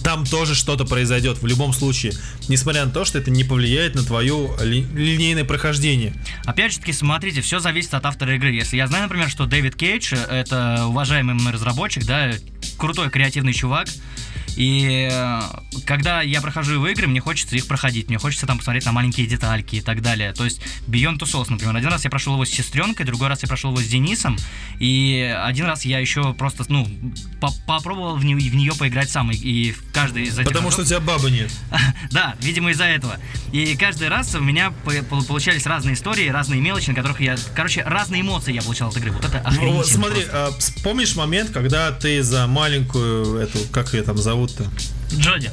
там 0.02 0.24
тоже 0.24 0.54
что-то 0.54 0.84
произойдет 0.84 1.42
в 1.42 1.46
любом 1.46 1.72
случае, 1.72 2.12
несмотря 2.48 2.84
на 2.84 2.90
то, 2.90 3.04
что 3.04 3.18
это 3.18 3.30
не 3.30 3.44
повлияет 3.44 3.94
на 3.94 4.02
твое 4.02 4.50
ли- 4.60 4.86
линейное 4.94 5.44
прохождение. 5.44 6.14
Опять 6.44 6.72
же 6.72 6.78
таки, 6.78 6.92
смотрите, 6.92 7.40
все 7.40 7.58
зависит 7.58 7.94
от 7.94 8.04
автора 8.06 8.34
игры. 8.36 8.52
Если 8.52 8.76
я 8.76 8.86
знаю, 8.86 9.04
например, 9.04 9.28
что 9.28 9.46
Дэвид 9.46 9.76
Кейдж 9.76 10.14
это 10.14 10.86
уважаемый 10.86 11.34
мной 11.34 11.52
разработчик, 11.52 12.04
да, 12.04 12.32
крутой 12.76 13.10
креативный 13.10 13.52
чувак. 13.52 13.88
И 14.56 15.08
э, 15.10 15.40
когда 15.86 16.22
я 16.22 16.40
прохожу 16.40 16.74
его 16.74 16.88
игры, 16.88 17.06
мне 17.06 17.20
хочется 17.20 17.56
их 17.56 17.66
проходить, 17.66 18.08
мне 18.08 18.18
хочется 18.18 18.46
там 18.46 18.58
посмотреть 18.58 18.84
на 18.84 18.92
маленькие 18.92 19.26
детальки 19.26 19.76
и 19.76 19.80
так 19.80 20.02
далее. 20.02 20.32
То 20.32 20.44
есть 20.44 20.60
Beyond 20.88 21.18
Two 21.18 21.30
Souls, 21.30 21.46
например, 21.48 21.74
один 21.76 21.88
раз 21.90 22.04
я 22.04 22.10
прошел 22.10 22.34
его 22.34 22.44
с 22.44 22.50
сестренкой, 22.50 23.06
другой 23.06 23.28
раз 23.28 23.42
я 23.42 23.48
прошел 23.48 23.70
его 23.70 23.80
с 23.80 23.86
Денисом, 23.88 24.36
и 24.78 25.34
один 25.44 25.66
раз 25.66 25.84
я 25.84 25.98
еще 25.98 26.34
просто, 26.34 26.64
ну, 26.68 26.88
по- 27.40 27.52
попробовал 27.66 28.16
в, 28.16 28.24
не- 28.24 28.34
в 28.34 28.54
нее 28.54 28.72
поиграть 28.74 29.10
сам, 29.10 29.30
и, 29.30 29.34
и 29.36 29.74
каждый 29.92 30.24
из 30.24 30.34
этих 30.38 30.48
Потому 30.48 30.68
разов- 30.68 30.72
что 30.72 30.82
у 30.82 30.84
тебя 30.86 31.00
бабы 31.00 31.30
нет. 31.30 31.50
да, 32.10 32.34
видимо 32.40 32.70
из-за 32.72 32.84
этого. 32.84 33.16
И 33.52 33.76
каждый 33.76 34.08
раз 34.08 34.34
у 34.34 34.40
меня 34.40 34.70
по- 34.84 34.92
по- 35.04 35.22
получались 35.24 35.66
разные 35.66 35.94
истории, 35.94 36.28
разные 36.28 36.60
мелочи, 36.60 36.90
на 36.90 36.94
которых 36.94 37.20
я, 37.20 37.36
короче, 37.54 37.82
разные 37.84 38.22
эмоции 38.22 38.52
я 38.52 38.62
получал 38.62 38.88
от 38.90 38.96
игры. 38.96 39.12
Вот 39.12 39.24
это 39.24 39.38
Ну, 39.44 39.48
охренительно. 39.48 39.76
вот 39.76 39.86
смотри, 39.86 40.22
просто. 40.24 40.46
а, 40.48 40.82
помнишь 40.82 41.16
момент, 41.16 41.50
когда 41.50 41.90
ты 41.92 42.22
за 42.22 42.46
маленькую 42.46 43.36
эту, 43.36 43.58
как 43.70 43.92
ее 43.94 44.02
там 44.02 44.16
зовут-то? 44.42 44.64
Джоди. 45.16 45.50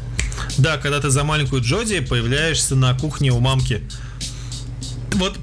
Да, 0.57 0.77
когда 0.77 0.99
ты 0.99 1.09
за 1.09 1.23
маленькую 1.23 1.61
Джоди 1.61 1.99
появляешься 1.99 2.75
на 2.75 2.97
кухне 2.97 3.31
у 3.31 3.39
мамки. 3.39 3.83
Вот 5.13 5.37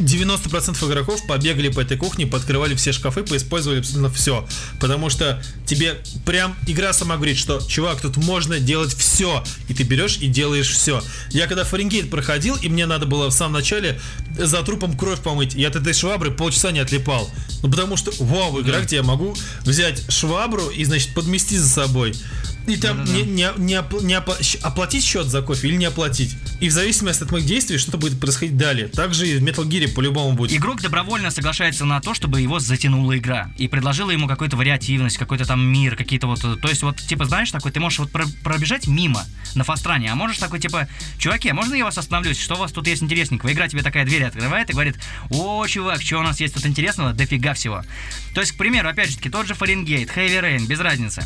90% 0.00 0.86
игроков 0.88 1.26
побегали 1.26 1.68
по 1.68 1.80
этой 1.80 1.96
кухне, 1.96 2.26
подкрывали 2.26 2.74
все 2.74 2.92
шкафы, 2.92 3.22
поиспользовали 3.22 3.80
абсолютно 3.80 4.10
все. 4.10 4.46
Потому 4.80 5.10
что 5.10 5.42
тебе 5.66 6.00
прям 6.24 6.56
игра 6.66 6.92
сама 6.92 7.16
говорит, 7.16 7.36
что, 7.36 7.60
чувак, 7.60 8.00
тут 8.00 8.16
можно 8.16 8.58
делать 8.58 8.94
все. 8.94 9.44
И 9.68 9.74
ты 9.74 9.82
берешь 9.82 10.18
и 10.18 10.26
делаешь 10.26 10.70
все. 10.70 11.02
Я 11.30 11.46
когда 11.46 11.64
Фаренгейт 11.64 12.10
проходил, 12.10 12.56
и 12.56 12.68
мне 12.68 12.86
надо 12.86 13.06
было 13.06 13.28
в 13.28 13.32
самом 13.32 13.54
начале 13.54 14.00
за 14.38 14.62
трупом 14.62 14.96
кровь 14.96 15.20
помыть, 15.20 15.54
я 15.54 15.68
от 15.68 15.76
этой 15.76 15.92
швабры 15.92 16.30
полчаса 16.30 16.70
не 16.72 16.80
отлипал. 16.80 17.30
Ну 17.62 17.70
потому 17.70 17.96
что, 17.96 18.10
вау, 18.18 18.60
игра, 18.60 18.80
где 18.80 18.96
я 18.96 19.02
могу 19.02 19.36
взять 19.62 20.10
швабру 20.10 20.68
и, 20.70 20.84
значит, 20.84 21.14
подмести 21.14 21.58
за 21.58 21.68
собой. 21.68 22.14
И 22.66 22.76
там 22.76 23.04
не, 23.04 23.22
не, 23.22 23.48
не, 23.56 23.74
опл- 23.74 24.02
не 24.04 24.20
щ- 24.42 24.58
оплатить 24.62 25.04
счет 25.04 25.26
за 25.26 25.42
кофе 25.42 25.68
или 25.68 25.76
не 25.76 25.86
оплатить. 25.86 26.36
И 26.60 26.68
в 26.68 26.72
зависимости 26.72 27.22
от 27.22 27.32
моих 27.32 27.46
действий 27.46 27.78
что-то 27.78 27.96
будет 27.96 28.20
происходить 28.20 28.56
далее. 28.56 28.88
Также 28.88 29.26
и 29.26 29.38
в 29.38 29.42
Metal 29.42 29.66
Gear 29.66 29.88
по-любому 29.94 30.34
будет. 30.34 30.52
Игрок 30.52 30.82
добровольно 30.82 31.30
соглашается 31.30 31.86
на 31.86 32.00
то, 32.02 32.12
чтобы 32.12 32.42
его 32.42 32.58
затянула 32.58 33.16
игра. 33.16 33.50
И 33.56 33.66
предложила 33.66 34.10
ему 34.10 34.28
какую-то 34.28 34.58
вариативность, 34.58 35.16
какой-то 35.16 35.46
там 35.46 35.64
мир, 35.64 35.96
какие-то 35.96 36.26
вот... 36.26 36.40
То 36.40 36.68
есть 36.68 36.82
вот, 36.82 36.98
типа, 36.98 37.24
знаешь, 37.24 37.50
такой, 37.50 37.72
ты 37.72 37.80
можешь 37.80 37.98
вот 37.98 38.12
про- 38.12 38.26
пробежать 38.44 38.86
мимо 38.86 39.24
на 39.54 39.64
фастране, 39.64 40.12
а 40.12 40.14
можешь 40.14 40.36
такой, 40.36 40.60
типа, 40.60 40.86
чуваки, 41.18 41.48
а 41.48 41.54
можно 41.54 41.74
я 41.74 41.84
вас 41.84 41.96
остановлюсь? 41.96 42.38
Что 42.38 42.56
у 42.56 42.58
вас 42.58 42.72
тут 42.72 42.86
есть 42.86 43.02
интересненького? 43.02 43.50
Игра 43.52 43.66
тебе 43.66 43.82
такая 43.82 44.04
дверь 44.04 44.24
открывает 44.24 44.68
и 44.68 44.74
говорит, 44.74 44.96
о, 45.30 45.66
чувак, 45.66 46.02
что 46.02 46.18
у 46.18 46.22
нас 46.22 46.40
есть 46.40 46.54
тут 46.54 46.66
интересного? 46.66 47.14
Дофига 47.14 47.54
всего. 47.54 47.82
То 48.34 48.40
есть, 48.40 48.52
к 48.52 48.56
примеру, 48.56 48.90
опять 48.90 49.08
же 49.08 49.16
таки, 49.16 49.30
тот 49.30 49.46
же 49.46 49.54
Фаренгейт, 49.54 50.10
Heavy 50.10 50.40
Rain, 50.40 50.66
без 50.66 50.78
разницы. 50.78 51.24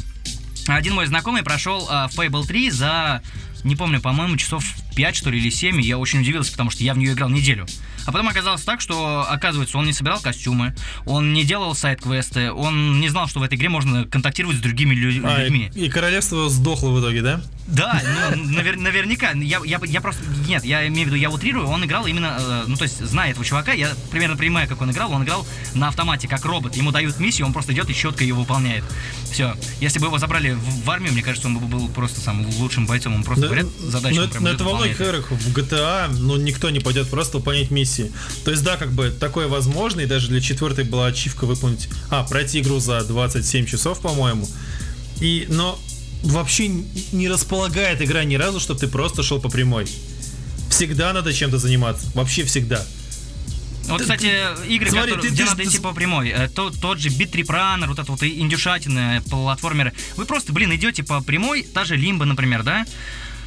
Один 0.66 0.94
мой 0.94 1.06
знакомый 1.06 1.42
прошел 1.42 1.86
а, 1.90 2.08
Fable 2.08 2.46
3 2.46 2.70
за, 2.70 3.22
не 3.64 3.76
помню, 3.76 4.00
по-моему, 4.00 4.36
часов 4.36 4.64
5, 4.94 5.16
что 5.16 5.30
ли, 5.30 5.38
или 5.38 5.50
7, 5.50 5.80
и 5.80 5.84
я 5.84 5.98
очень 5.98 6.20
удивился, 6.20 6.52
потому 6.52 6.70
что 6.70 6.84
я 6.84 6.94
в 6.94 6.98
нее 6.98 7.12
играл 7.12 7.28
неделю. 7.28 7.66
А 8.06 8.12
потом 8.12 8.28
оказалось 8.28 8.62
так, 8.62 8.80
что, 8.80 9.26
оказывается, 9.28 9.78
он 9.78 9.86
не 9.86 9.92
собирал 9.92 10.20
костюмы, 10.20 10.74
он 11.06 11.32
не 11.32 11.44
делал 11.44 11.74
сайт-квесты, 11.74 12.52
он 12.52 13.00
не 13.00 13.08
знал, 13.08 13.28
что 13.28 13.40
в 13.40 13.42
этой 13.42 13.54
игре 13.56 13.68
можно 13.68 14.04
контактировать 14.04 14.56
с 14.58 14.60
другими 14.60 14.94
лю- 14.94 15.26
А, 15.26 15.42
людьми. 15.42 15.70
и, 15.74 15.86
и 15.86 15.88
королевство 15.88 16.48
сдохло 16.48 16.90
в 16.90 17.00
итоге, 17.00 17.22
да? 17.22 17.40
Да, 17.66 18.00
ну, 18.36 18.44
навер- 18.44 18.76
наверняка. 18.78 19.30
Я, 19.32 19.58
я, 19.64 19.80
я 19.86 20.00
просто... 20.02 20.22
Нет, 20.46 20.64
я 20.66 20.86
имею 20.88 21.04
в 21.04 21.06
виду, 21.06 21.16
я 21.16 21.30
утрирую, 21.30 21.66
он 21.66 21.82
играл 21.84 22.06
именно... 22.06 22.36
э, 22.38 22.64
ну, 22.66 22.76
то 22.76 22.82
есть, 22.84 23.00
зная 23.02 23.30
этого 23.30 23.42
чувака, 23.44 23.72
я 23.72 23.88
примерно 24.10 24.36
понимаю, 24.36 24.68
как 24.68 24.82
он 24.82 24.90
играл. 24.90 25.10
Он 25.12 25.24
играл 25.24 25.46
на 25.74 25.88
автомате, 25.88 26.28
как 26.28 26.44
робот. 26.44 26.76
Ему 26.76 26.90
дают 26.92 27.18
миссию, 27.18 27.46
он 27.46 27.54
просто 27.54 27.72
идет 27.72 27.88
и 27.88 27.94
четко 27.94 28.22
ее 28.22 28.34
выполняет. 28.34 28.84
Все. 29.32 29.56
Если 29.80 29.98
бы 29.98 30.06
его 30.06 30.18
забрали 30.18 30.50
в, 30.52 30.84
в 30.84 30.90
армию, 30.90 31.14
мне 31.14 31.22
кажется, 31.22 31.48
он 31.48 31.56
бы 31.58 31.66
был 31.66 31.88
просто 31.88 32.20
самым 32.20 32.46
лучшим 32.58 32.84
бойцом. 32.86 33.14
Он 33.14 33.24
просто 33.24 33.44
Но- 33.44 33.50
говорят 33.50 33.66
задачу. 33.80 34.20
но 34.20 34.28
прям 34.28 34.42
но 34.44 34.50
это 34.50 34.64
во 34.64 34.74
многих 34.74 35.00
играх 35.00 35.30
в 35.30 35.58
GTA, 35.58 36.08
ну, 36.18 36.36
никто 36.36 36.68
не 36.68 36.80
пойдет 36.80 37.08
просто 37.08 37.38
выполнять 37.38 37.70
миссии. 37.98 38.12
То 38.44 38.50
есть, 38.50 38.62
да, 38.62 38.76
как 38.76 38.92
бы 38.92 39.10
такое 39.10 39.48
возможно, 39.48 40.00
и 40.00 40.06
даже 40.06 40.28
для 40.28 40.40
четвертой 40.40 40.84
была 40.84 41.06
ачивка 41.06 41.44
выполнить... 41.46 41.88
А, 42.10 42.24
пройти 42.24 42.60
игру 42.60 42.78
за 42.80 43.02
27 43.04 43.66
часов, 43.66 44.00
по-моему. 44.00 44.48
И, 45.20 45.46
но 45.48 45.78
вообще 46.22 46.68
не 47.12 47.28
располагает 47.28 48.02
игра 48.02 48.24
ни 48.24 48.34
разу, 48.36 48.60
чтобы 48.60 48.80
ты 48.80 48.88
просто 48.88 49.22
шел 49.22 49.40
по 49.40 49.48
прямой. 49.48 49.86
Всегда 50.70 51.12
надо 51.12 51.32
чем-то 51.32 51.58
заниматься. 51.58 52.06
Вообще 52.14 52.44
всегда. 52.44 52.84
Вот, 53.86 54.00
кстати, 54.00 54.24
игры, 54.66 54.88
Смотри, 54.88 55.12
которые, 55.12 55.20
ты- 55.22 55.28
где 55.28 55.42
ты- 55.44 55.50
надо 55.50 55.62
ты- 55.62 55.68
идти 55.68 55.78
по 55.78 55.92
прямой, 55.92 56.30
э, 56.30 56.48
то- 56.48 56.70
тот 56.70 56.98
же 56.98 57.10
Beat 57.10 57.30
Trip 57.32 57.46
Runner, 57.46 57.86
вот 57.86 57.98
это 57.98 58.10
вот 58.10 58.22
индюшатины, 58.22 59.20
платформеры, 59.28 59.92
вы 60.16 60.24
просто, 60.24 60.54
блин, 60.54 60.74
идете 60.74 61.02
по 61.02 61.20
прямой, 61.20 61.64
та 61.64 61.84
же 61.84 61.96
Limbo, 61.96 62.24
например, 62.24 62.62
да? 62.62 62.86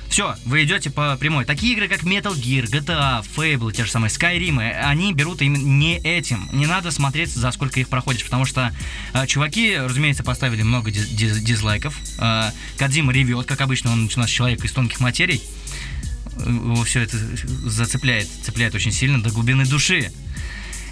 Все, 0.10 0.36
вы 0.46 0.64
идете 0.64 0.90
по 0.90 1.16
прямой. 1.18 1.46
Такие 1.46 1.74
игры, 1.74 1.88
как 1.88 2.04
Metal 2.04 2.34
Gear, 2.34 2.66
GTA, 2.66 3.26
Fable, 3.36 3.72
те 3.74 3.86
же 3.86 3.92
самые 3.92 4.10
Skyrim, 4.10 4.60
э, 4.62 4.80
они 4.82 5.14
берут 5.14 5.42
именно 5.42 5.62
не 5.64 5.98
этим. 6.00 6.50
Не 6.54 6.66
надо 6.66 6.92
смотреть, 6.92 7.30
за 7.30 7.52
сколько 7.52 7.80
их 7.80 7.90
проходишь, 7.90 8.24
потому 8.24 8.46
что 8.46 8.74
э, 9.14 9.28
чуваки, 9.28 9.78
разумеется, 9.78 10.24
поставили 10.24 10.64
много 10.64 10.92
диз- 10.92 11.10
диз- 11.10 11.40
дизлайков. 11.40 12.00
Э, 12.20 12.52
Кадзима 12.78 13.12
ревет, 13.12 13.46
как 13.46 13.62
обычно, 13.62 13.92
он 13.92 14.10
у 14.14 14.20
нас 14.20 14.30
человек 14.30 14.64
из 14.64 14.72
тонких 14.72 15.00
материй. 15.02 15.42
Его 16.40 16.84
все 16.84 17.02
это 17.02 17.18
зацепляет, 17.18 18.28
цепляет 18.44 18.76
очень 18.76 18.92
сильно 18.92 19.22
до 19.22 19.30
глубины 19.30 19.66
души. 19.66 20.12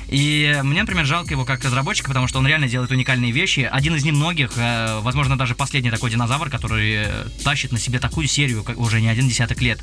И 0.10 0.60
мне, 0.64 0.82
например, 0.82 1.06
жалко 1.06 1.32
его 1.32 1.46
как 1.46 1.64
разработчика, 1.64 2.08
потому 2.08 2.28
что 2.28 2.40
он 2.40 2.48
реально 2.48 2.68
делает 2.68 2.92
уникальные 2.92 3.32
вещи. 3.32 3.68
Один 3.72 3.96
из 3.96 4.04
немногих, 4.04 4.52
э, 4.56 5.00
возможно, 5.02 5.38
даже 5.38 5.56
последний 5.56 5.92
такой 5.92 6.12
динозавр, 6.12 6.50
который 6.50 7.06
э, 7.06 7.26
тащит 7.44 7.72
на 7.72 7.80
себе 7.80 8.00
такую 8.00 8.28
серию 8.28 8.64
уже 8.76 9.02
не 9.02 9.08
один 9.08 9.28
десяток 9.28 9.62
лет. 9.62 9.80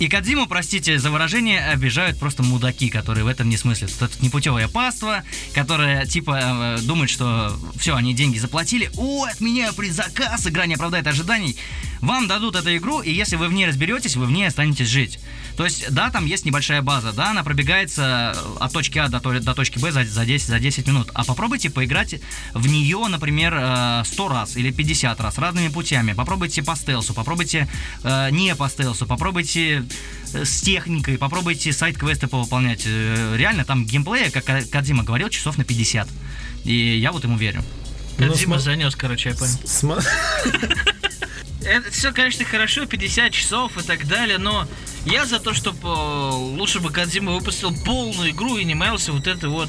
И 0.00 0.08
Кадзиму, 0.08 0.46
простите 0.46 0.98
за 0.98 1.10
выражение, 1.10 1.60
обижают 1.60 2.18
просто 2.18 2.42
мудаки, 2.42 2.88
которые 2.88 3.22
в 3.22 3.26
этом 3.26 3.50
не 3.50 3.58
смыслят. 3.58 3.90
Это 4.00 4.24
непутевое 4.24 4.66
паство, 4.66 5.22
которое 5.52 6.06
типа 6.06 6.38
э, 6.40 6.78
думает, 6.84 7.10
что 7.10 7.54
все, 7.76 7.94
они 7.94 8.14
деньги 8.14 8.38
заплатили, 8.38 8.90
о, 8.96 9.26
отменяю 9.26 9.74
предзаказ, 9.74 10.46
игра 10.46 10.64
не 10.64 10.76
оправдает 10.76 11.06
ожиданий. 11.06 11.54
Вам 12.00 12.28
дадут 12.28 12.56
эту 12.56 12.74
игру, 12.78 13.02
и 13.02 13.12
если 13.12 13.36
вы 13.36 13.48
в 13.48 13.52
ней 13.52 13.66
разберетесь, 13.66 14.16
вы 14.16 14.24
в 14.24 14.30
ней 14.30 14.46
останетесь 14.46 14.88
жить. 14.88 15.18
То 15.60 15.64
есть, 15.64 15.92
да, 15.92 16.08
там 16.08 16.24
есть 16.24 16.46
небольшая 16.46 16.80
база, 16.80 17.12
да, 17.12 17.32
она 17.32 17.44
пробегается 17.44 18.34
от 18.58 18.72
точки 18.72 18.98
А 18.98 19.08
до, 19.08 19.20
до 19.20 19.54
точки 19.54 19.78
Б 19.78 19.92
за, 19.92 20.04
за, 20.04 20.24
10, 20.24 20.46
за 20.46 20.58
10 20.58 20.86
минут. 20.86 21.10
А 21.12 21.24
попробуйте 21.24 21.68
поиграть 21.68 22.14
в 22.54 22.66
нее, 22.66 23.04
например, 23.08 23.54
э, 23.54 24.02
100 24.06 24.28
раз 24.28 24.56
или 24.56 24.70
50 24.70 25.20
раз, 25.20 25.36
разными 25.36 25.68
путями. 25.68 26.14
Попробуйте 26.14 26.62
по 26.62 26.74
стелсу, 26.76 27.12
попробуйте 27.12 27.68
э, 28.02 28.30
не 28.30 28.54
по 28.54 28.70
стелсу, 28.70 29.04
попробуйте 29.04 29.60
э, 29.78 29.82
с 30.32 30.60
техникой, 30.60 31.18
попробуйте 31.18 31.72
сайт-квесты 31.72 32.26
повыполнять. 32.28 32.82
Э, 32.86 33.34
Реально, 33.36 33.64
там 33.64 33.84
геймплея, 33.84 34.30
как 34.30 34.44
Ка- 34.44 34.62
Кадзима 34.70 35.02
говорил, 35.02 35.28
часов 35.28 35.58
на 35.58 35.64
50. 35.64 36.08
И 36.64 36.98
я 36.98 37.10
вот 37.12 37.24
ему 37.24 37.36
верю. 37.36 37.64
Ну, 38.18 38.28
Кодзима 38.28 38.56
сма- 38.56 38.60
занес, 38.60 38.94
короче, 38.96 39.30
я 39.30 39.34
понял. 39.34 39.54
Это 41.64 41.90
все, 41.90 42.12
конечно, 42.12 42.44
хорошо, 42.44 42.86
50 42.86 43.32
часов 43.32 43.76
и 43.76 43.82
так 43.82 44.06
далее, 44.08 44.38
но 44.38 44.66
я 45.04 45.26
за 45.26 45.38
то, 45.38 45.52
чтобы 45.52 45.86
лучше 46.56 46.80
бы 46.80 46.90
Кадзима 46.90 47.32
выпустил 47.32 47.74
полную 47.84 48.30
игру 48.30 48.56
и 48.56 48.64
не 48.64 48.74
маялся 48.74 49.12
вот 49.12 49.26
этой 49.26 49.50
вот 49.50 49.68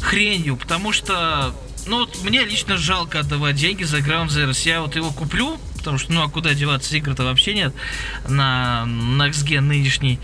хренью, 0.00 0.56
потому 0.56 0.90
что, 0.92 1.54
ну, 1.86 1.98
вот 2.00 2.22
мне 2.22 2.44
лично 2.44 2.76
жалко 2.78 3.20
отдавать 3.20 3.56
деньги 3.56 3.84
за 3.84 3.98
Ground 3.98 4.28
Zeroes. 4.28 4.66
Я 4.66 4.80
вот 4.80 4.96
его 4.96 5.10
куплю, 5.10 5.58
потому 5.78 5.98
что, 5.98 6.12
ну, 6.12 6.22
а 6.22 6.28
куда 6.28 6.54
деваться, 6.54 6.96
игр-то 6.96 7.24
вообще 7.24 7.54
нет 7.54 7.74
на 8.28 8.84
Next 8.86 9.46
Gen 9.46 9.60
нынешний. 9.60 10.18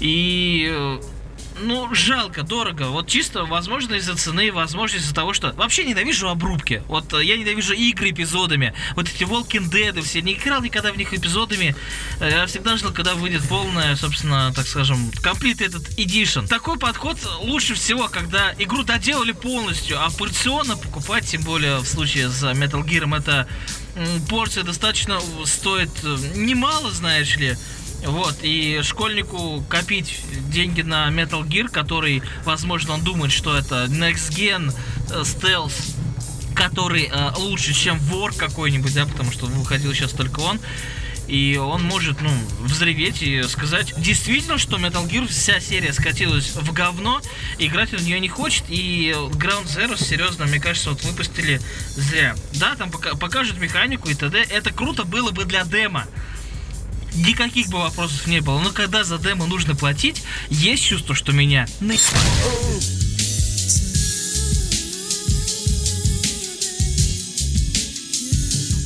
И 0.00 0.68
э, 0.70 1.00
ну, 1.62 1.94
жалко, 1.94 2.42
дорого. 2.42 2.88
Вот 2.88 3.06
чисто, 3.06 3.44
возможно, 3.44 3.94
из-за 3.94 4.16
цены, 4.16 4.50
возможно, 4.52 4.96
из-за 4.96 5.14
того, 5.14 5.32
что... 5.32 5.52
Вообще 5.52 5.84
ненавижу 5.84 6.28
обрубки. 6.28 6.82
Вот 6.88 7.12
э, 7.12 7.24
я 7.24 7.36
ненавижу 7.36 7.74
игры 7.74 8.10
эпизодами. 8.10 8.72
Вот 8.96 9.08
эти 9.08 9.24
Walking 9.24 9.70
Dead 9.70 10.00
все. 10.02 10.22
Не 10.22 10.34
играл 10.34 10.62
никогда 10.62 10.92
в 10.92 10.96
них 10.96 11.12
эпизодами. 11.12 11.74
Э, 12.20 12.30
Я 12.30 12.46
всегда 12.46 12.76
ждал, 12.76 12.92
когда 12.92 13.14
выйдет 13.14 13.46
полная, 13.48 13.96
собственно, 13.96 14.52
так 14.54 14.66
скажем, 14.66 15.10
комплит 15.22 15.60
этот 15.60 15.88
Edition. 15.98 16.46
Такой 16.46 16.78
подход 16.78 17.18
лучше 17.42 17.74
всего, 17.74 18.08
когда 18.08 18.54
игру 18.58 18.82
доделали 18.82 19.32
полностью, 19.32 20.02
а 20.02 20.10
порционно 20.10 20.76
покупать, 20.76 21.26
тем 21.26 21.42
более 21.42 21.78
в 21.78 21.86
случае 21.86 22.28
с 22.30 22.42
Metal 22.42 22.82
Gear, 22.84 23.14
это 23.18 23.46
порция 24.28 24.64
достаточно 24.64 25.20
стоит 25.44 25.90
э, 26.02 26.16
немало, 26.34 26.90
знаешь 26.90 27.36
ли. 27.36 27.56
Вот, 28.04 28.36
и 28.42 28.80
школьнику 28.82 29.62
копить 29.68 30.20
деньги 30.50 30.80
на 30.80 31.08
Metal 31.08 31.46
Gear, 31.46 31.68
который, 31.68 32.22
возможно, 32.44 32.94
он 32.94 33.04
думает, 33.04 33.30
что 33.30 33.56
это 33.56 33.84
Next 33.86 34.30
Gen 34.30 34.74
э, 35.10 35.24
стелс, 35.24 35.94
который 36.54 37.10
э, 37.12 37.32
лучше, 37.36 37.74
чем 37.74 37.98
вор 37.98 38.32
какой-нибудь, 38.34 38.94
да, 38.94 39.04
потому 39.04 39.30
что 39.30 39.46
выходил 39.46 39.92
сейчас 39.92 40.12
только 40.12 40.40
он. 40.40 40.60
И 41.30 41.56
он 41.56 41.84
может, 41.84 42.20
ну, 42.22 42.32
взреветь 42.60 43.22
и 43.22 43.40
сказать 43.44 43.94
действительно, 43.96 44.58
что 44.58 44.78
Metal 44.78 45.08
Gear 45.08 45.28
вся 45.28 45.60
серия 45.60 45.92
скатилась 45.92 46.56
в 46.56 46.72
говно, 46.72 47.20
играть 47.58 47.94
он 47.94 48.00
в 48.00 48.02
нее 48.02 48.18
не 48.18 48.28
хочет, 48.28 48.64
и 48.68 49.14
Ground 49.14 49.66
Zero, 49.66 49.96
серьезно, 49.96 50.46
мне 50.46 50.58
кажется, 50.58 50.90
вот 50.90 51.04
выпустили 51.04 51.60
зря. 51.94 52.34
Да, 52.54 52.74
там 52.74 52.90
пока- 52.90 53.14
покажут 53.14 53.58
механику 53.58 54.08
и 54.08 54.14
т.д. 54.14 54.42
Это 54.50 54.72
круто 54.72 55.04
было 55.04 55.30
бы 55.30 55.44
для 55.44 55.62
демо. 55.62 56.04
Никаких 57.14 57.68
бы 57.68 57.78
вопросов 57.78 58.26
не 58.26 58.40
было. 58.40 58.58
Но 58.58 58.70
когда 58.70 59.04
за 59.04 59.18
демо 59.18 59.46
нужно 59.46 59.76
платить, 59.76 60.24
есть 60.48 60.84
чувство, 60.84 61.14
что 61.14 61.30
меня 61.30 61.66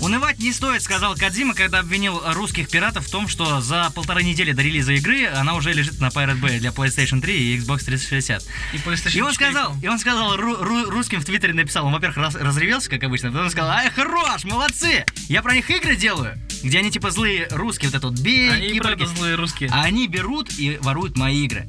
Унывать 0.04 0.38
не 0.38 0.52
стоит, 0.52 0.82
сказал 0.82 1.16
Кадзима, 1.16 1.54
когда 1.54 1.78
обвинил 1.78 2.20
русских 2.34 2.68
пиратов 2.68 3.06
в 3.06 3.10
том, 3.10 3.26
что 3.26 3.60
за 3.62 3.90
полторы 3.94 4.22
недели 4.22 4.52
до 4.52 4.60
релиза 4.62 4.92
игры 4.92 5.26
она 5.28 5.54
уже 5.54 5.72
лежит 5.72 5.98
на 5.98 6.08
Pirate 6.08 6.38
Bay 6.40 6.58
для 6.58 6.70
PlayStation 6.70 7.22
3 7.22 7.34
и 7.54 7.58
Xbox 7.58 7.84
360. 7.84 8.42
И 8.74 8.76
PlayStation 8.76 9.16
И 9.16 9.20
он 9.22 9.32
4, 9.32 9.34
сказал, 9.52 9.76
и 9.82 9.88
он 9.88 9.98
сказал, 9.98 10.36
ру- 10.36 10.60
ру- 10.62 10.84
русским 10.90 11.20
в 11.20 11.24
Твиттере 11.24 11.54
написал, 11.54 11.86
он, 11.86 11.92
во-первых, 11.94 12.18
раз- 12.18 12.34
разревелся, 12.34 12.90
как 12.90 13.02
обычно, 13.02 13.32
потом 13.32 13.48
сказал, 13.48 13.70
ай, 13.70 13.90
хорош, 13.90 14.44
молодцы, 14.44 15.06
я 15.28 15.40
про 15.40 15.54
них 15.54 15.70
игры 15.70 15.96
делаю, 15.96 16.38
где 16.62 16.80
они 16.80 16.90
типа 16.90 17.10
злые 17.10 17.48
русские, 17.50 17.88
вот 17.90 17.96
это 17.96 18.08
вот 18.08 18.18
бей, 18.20 18.50
Они 18.50 18.72
киборги. 18.72 19.04
злые 19.06 19.36
русские. 19.36 19.70
А 19.72 19.84
они 19.84 20.06
берут 20.06 20.50
и 20.58 20.76
воруют 20.82 21.16
мои 21.16 21.44
игры. 21.44 21.66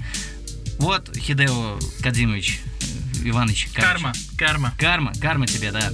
Вот, 0.77 1.15
Хидео 1.15 1.80
Кадзимович, 2.04 2.60
э, 3.24 3.30
Иваныч. 3.30 3.70
короче. 3.74 3.88
Карма, 3.94 4.13
карма. 4.38 4.74
Карма, 4.77 5.13
карма 5.22 5.48
тебе, 5.48 5.72
да. 5.72 5.89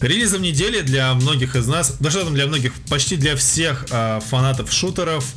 Релизом 0.00 0.42
недели 0.42 0.80
для 0.80 1.12
многих 1.14 1.56
из 1.56 1.66
нас, 1.66 1.96
да 1.98 2.10
что 2.10 2.24
там 2.24 2.34
для 2.34 2.46
многих, 2.46 2.72
почти 2.88 3.16
для 3.16 3.34
всех 3.34 3.86
а, 3.90 4.20
фанатов 4.20 4.72
шутеров, 4.72 5.34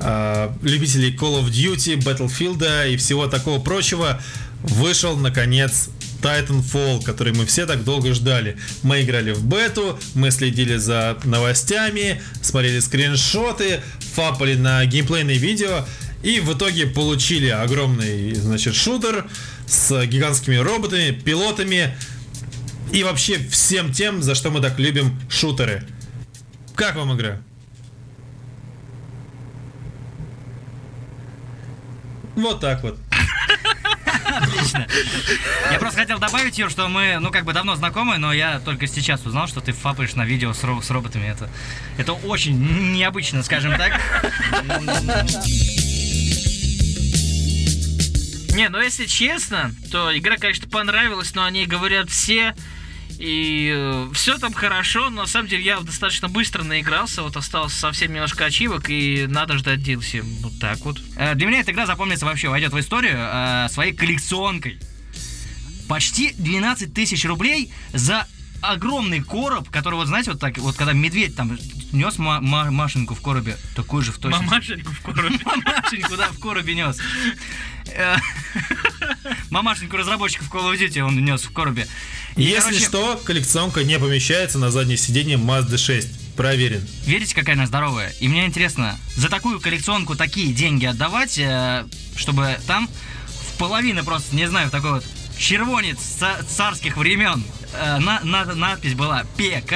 а, 0.00 0.54
любителей 0.62 1.16
Call 1.16 1.42
of 1.42 1.50
Duty, 1.50 1.96
Battlefield 1.96 2.92
и 2.92 2.96
всего 2.98 3.26
такого 3.26 3.58
прочего, 3.58 4.20
вышел 4.62 5.16
наконец 5.16 5.88
Titanfall, 6.20 7.02
который 7.02 7.32
мы 7.32 7.46
все 7.46 7.64
так 7.64 7.84
долго 7.84 8.12
ждали. 8.12 8.58
Мы 8.82 9.02
играли 9.02 9.32
в 9.32 9.44
бету, 9.46 9.98
мы 10.14 10.30
следили 10.30 10.76
за 10.76 11.16
новостями, 11.24 12.20
смотрели 12.42 12.80
скриншоты, 12.80 13.80
фапали 14.14 14.56
на 14.56 14.84
геймплейные 14.84 15.38
видео 15.38 15.86
и 16.22 16.38
в 16.40 16.56
итоге 16.56 16.86
получили 16.86 17.48
огромный, 17.48 18.34
значит, 18.34 18.74
шутер 18.74 19.26
с 19.66 20.04
гигантскими 20.06 20.56
роботами, 20.56 21.10
пилотами, 21.10 21.96
и 22.92 23.02
вообще 23.02 23.38
всем 23.38 23.92
тем, 23.92 24.22
за 24.22 24.34
что 24.34 24.50
мы 24.50 24.60
так 24.60 24.78
любим 24.78 25.18
шутеры. 25.28 25.82
Как 26.74 26.94
вам 26.96 27.14
игра? 27.16 27.38
Вот 32.36 32.60
так 32.60 32.82
вот. 32.82 32.98
Отлично. 34.24 34.86
Я 35.70 35.78
просто 35.78 36.00
хотел 36.00 36.18
добавить, 36.18 36.58
Юр, 36.58 36.70
что 36.70 36.88
мы, 36.88 37.18
ну, 37.20 37.30
как 37.30 37.44
бы 37.44 37.52
давно 37.52 37.76
знакомы, 37.76 38.18
но 38.18 38.32
я 38.32 38.60
только 38.60 38.86
сейчас 38.86 39.24
узнал, 39.26 39.46
что 39.46 39.60
ты 39.60 39.72
фапаешь 39.72 40.14
на 40.14 40.24
видео 40.24 40.52
с, 40.52 40.62
ро- 40.64 40.82
с 40.82 40.90
роботами. 40.90 41.26
Это, 41.26 41.50
это 41.98 42.12
очень 42.14 42.92
необычно, 42.92 43.42
скажем 43.42 43.76
так. 43.76 44.00
Не, 48.54 48.68
ну 48.68 48.80
если 48.80 49.06
честно, 49.06 49.72
то 49.90 50.16
игра, 50.16 50.36
конечно, 50.36 50.68
понравилась, 50.68 51.34
но 51.34 51.44
о 51.44 51.50
ней 51.50 51.66
говорят 51.66 52.10
все. 52.10 52.54
И 53.24 54.08
все 54.14 54.36
там 54.38 54.52
хорошо, 54.52 55.08
но 55.08 55.20
на 55.22 55.26
самом 55.28 55.46
деле 55.46 55.62
я 55.62 55.78
достаточно 55.78 56.28
быстро 56.28 56.64
наигрался, 56.64 57.22
вот 57.22 57.36
осталось 57.36 57.72
совсем 57.72 58.12
немножко 58.12 58.46
ачивок, 58.46 58.90
и 58.90 59.26
надо 59.28 59.58
ждать 59.58 59.78
DLC. 59.78 60.22
Вот 60.42 60.58
так 60.58 60.80
вот. 60.80 61.00
Э, 61.16 61.36
Для 61.36 61.46
меня 61.46 61.60
эта 61.60 61.70
игра 61.70 61.86
запомнится 61.86 62.26
вообще, 62.26 62.48
войдет 62.48 62.72
в 62.72 62.80
историю 62.80 63.14
э, 63.16 63.68
своей 63.70 63.92
коллекционкой. 63.92 64.80
Почти 65.88 66.34
12 66.36 66.92
тысяч 66.92 67.24
рублей 67.24 67.70
за 67.92 68.26
огромный 68.62 69.20
короб, 69.22 69.68
который, 69.70 69.94
вот 69.96 70.06
знаете, 70.08 70.30
вот 70.30 70.40
так, 70.40 70.56
вот 70.58 70.76
когда 70.76 70.92
медведь 70.92 71.36
там 71.36 71.58
нес 71.92 72.18
ма- 72.18 72.40
ма- 72.40 72.70
Машеньку 72.70 73.14
в 73.14 73.20
коробе, 73.20 73.56
такой 73.76 74.02
же 74.02 74.12
в 74.12 74.18
точности. 74.18 74.44
Мамашеньку 74.46 74.90
в 74.92 75.00
коробе. 75.02 75.38
Мамашеньку, 75.44 76.16
да, 76.16 76.28
в 76.30 76.38
коробе 76.38 76.74
нес. 76.74 76.98
Э, 77.94 78.16
Мамашеньку 79.50 79.96
разработчиков 79.96 80.48
Call 80.50 80.72
of 80.72 80.78
Duty 80.78 81.00
он 81.00 81.22
нес 81.24 81.42
в 81.42 81.52
коробе. 81.52 81.86
И, 82.36 82.42
Если 82.44 82.60
короче, 82.70 82.84
что, 82.84 83.16
коллекционка 83.24 83.84
не 83.84 83.98
помещается 83.98 84.58
на 84.58 84.70
заднее 84.70 84.96
сиденье 84.96 85.36
Mazda 85.36 85.76
6. 85.76 86.34
Проверен. 86.36 86.86
Видите, 87.04 87.34
какая 87.34 87.52
она 87.56 87.66
здоровая? 87.66 88.10
И 88.20 88.26
мне 88.28 88.46
интересно, 88.46 88.98
за 89.16 89.28
такую 89.28 89.60
коллекционку 89.60 90.14
такие 90.16 90.54
деньги 90.54 90.86
отдавать, 90.86 91.36
э, 91.38 91.84
чтобы 92.16 92.58
там 92.66 92.88
в 93.28 93.58
половину 93.58 94.02
просто, 94.02 94.34
не 94.34 94.48
знаю, 94.48 94.70
такой 94.70 94.92
вот 94.92 95.04
червонец 95.36 95.98
ца- 95.98 96.42
царских 96.44 96.96
времен 96.96 97.44
э, 97.74 97.98
на, 97.98 98.20
на- 98.22 98.54
надпись 98.54 98.94
была 98.94 99.24
ПК. 99.36 99.74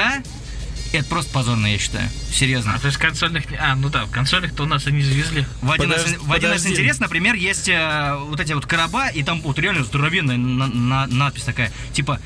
Это 0.92 1.04
просто 1.08 1.32
позорно, 1.32 1.66
я 1.66 1.78
считаю. 1.78 2.08
Серьезно. 2.32 2.74
А 2.74 2.78
то 2.78 2.86
есть 2.86 2.96
консольных... 2.98 3.44
А, 3.60 3.74
ну 3.74 3.88
да, 3.88 4.04
в 4.04 4.10
консольных-то 4.10 4.62
у 4.62 4.66
нас 4.66 4.86
они 4.86 5.02
завезли. 5.02 5.44
В 5.60 5.70
1С, 5.70 5.78
Подожди, 5.78 6.16
в 6.16 6.30
1С 6.32 6.40
подожди. 6.40 6.70
интерес, 6.70 7.00
например, 7.00 7.34
есть 7.34 7.68
э, 7.68 8.16
вот 8.28 8.38
эти 8.40 8.52
вот 8.52 8.66
короба, 8.66 9.08
и 9.08 9.22
там 9.22 9.40
вот 9.42 9.58
реально 9.58 9.84
здоровенная 9.84 10.36
на- 10.36 10.68
на- 10.68 11.06
надпись 11.08 11.42
такая, 11.42 11.72
типа 11.92 12.20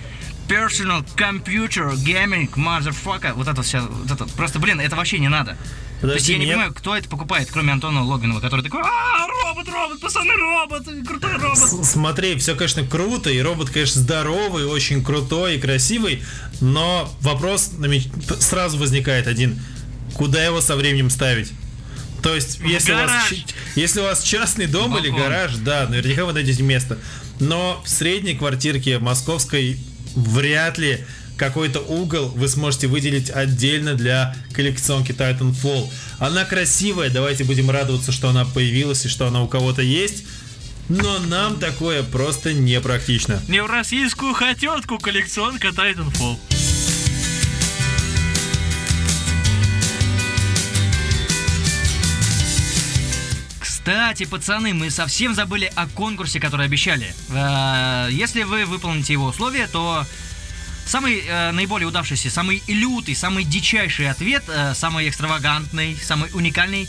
Personal 0.46 1.04
Computer 1.16 1.94
Gaming 1.94 2.50
Motherfucker. 2.54 3.32
Вот 3.34 3.48
это 3.48 3.62
все, 3.62 3.80
вот 3.80 4.10
это. 4.10 4.26
Просто, 4.36 4.58
блин, 4.58 4.80
это 4.80 4.94
вообще 4.96 5.18
не 5.18 5.28
надо. 5.28 5.56
То 6.00 6.06
есть 6.06 6.26
Подожди, 6.26 6.32
я 6.32 6.38
не 6.38 6.46
понимаю, 6.46 6.72
кто 6.72 6.96
это 6.96 7.08
покупает, 7.08 7.50
кроме 7.52 7.72
Антона 7.72 8.02
Логвинова, 8.02 8.40
который 8.40 8.62
такой, 8.62 8.80
а, 8.82 9.26
робот, 9.26 9.68
робот, 9.68 10.00
пацаны, 10.00 10.32
робот, 10.34 10.86
крутой 11.06 11.36
робот. 11.36 11.84
Смотри, 11.84 12.38
все, 12.38 12.54
конечно, 12.54 12.86
круто, 12.86 13.28
и 13.28 13.38
робот, 13.40 13.68
конечно, 13.68 14.00
здоровый, 14.00 14.64
очень 14.64 15.04
крутой 15.04 15.56
и 15.56 15.60
красивый, 15.60 16.22
но 16.62 17.12
вопрос 17.20 17.72
сразу 18.40 18.78
возникает 18.78 19.26
один. 19.26 19.60
Куда 20.14 20.42
его 20.42 20.62
со 20.62 20.74
временем 20.74 21.10
ставить? 21.10 21.52
То 22.22 22.34
есть, 22.34 22.60
если 22.64 22.92
у, 22.92 22.96
вас, 22.96 23.12
если 23.76 24.00
у 24.00 24.04
вас 24.04 24.22
частный 24.22 24.66
дом 24.66 24.96
или 24.98 25.08
Балкон. 25.08 25.28
гараж, 25.28 25.54
да, 25.56 25.86
наверняка 25.88 26.24
вы 26.24 26.32
найдете 26.32 26.62
место. 26.62 26.98
Но 27.40 27.80
в 27.84 27.88
средней 27.88 28.34
квартирке 28.34 28.98
московской 28.98 29.78
вряд 30.14 30.78
ли 30.78 31.04
какой-то 31.40 31.80
угол 31.80 32.28
вы 32.28 32.48
сможете 32.48 32.86
выделить 32.86 33.30
отдельно 33.30 33.94
для 33.94 34.36
коллекционки 34.52 35.12
Titanfall. 35.12 35.90
Она 36.18 36.44
красивая, 36.44 37.08
давайте 37.08 37.44
будем 37.44 37.70
радоваться, 37.70 38.12
что 38.12 38.28
она 38.28 38.44
появилась 38.44 39.06
и 39.06 39.08
что 39.08 39.26
она 39.26 39.42
у 39.42 39.48
кого-то 39.48 39.80
есть. 39.80 40.24
Но 40.90 41.18
нам 41.18 41.58
такое 41.58 42.02
просто 42.02 42.52
непрактично. 42.52 43.40
Не 43.48 43.62
в 43.62 43.66
российскую 43.66 44.34
хотетку 44.34 44.98
коллекционка 44.98 45.68
Titanfall. 45.68 46.36
Кстати, 53.60 54.26
пацаны, 54.26 54.74
мы 54.74 54.90
совсем 54.90 55.34
забыли 55.34 55.72
о 55.74 55.86
конкурсе, 55.86 56.38
который 56.38 56.66
обещали. 56.66 57.14
Э, 57.30 58.08
Если 58.10 58.42
вы 58.42 58.66
выполните 58.66 59.14
его 59.14 59.28
условия, 59.28 59.66
то 59.68 60.04
самый 60.90 61.22
э, 61.24 61.52
наиболее 61.52 61.86
удавшийся, 61.86 62.30
самый 62.30 62.62
лютый, 62.66 63.14
самый 63.14 63.44
дичайший 63.44 64.10
ответ, 64.10 64.42
э, 64.48 64.74
самый 64.74 65.08
экстравагантный, 65.08 65.96
самый 65.96 66.30
уникальный 66.34 66.88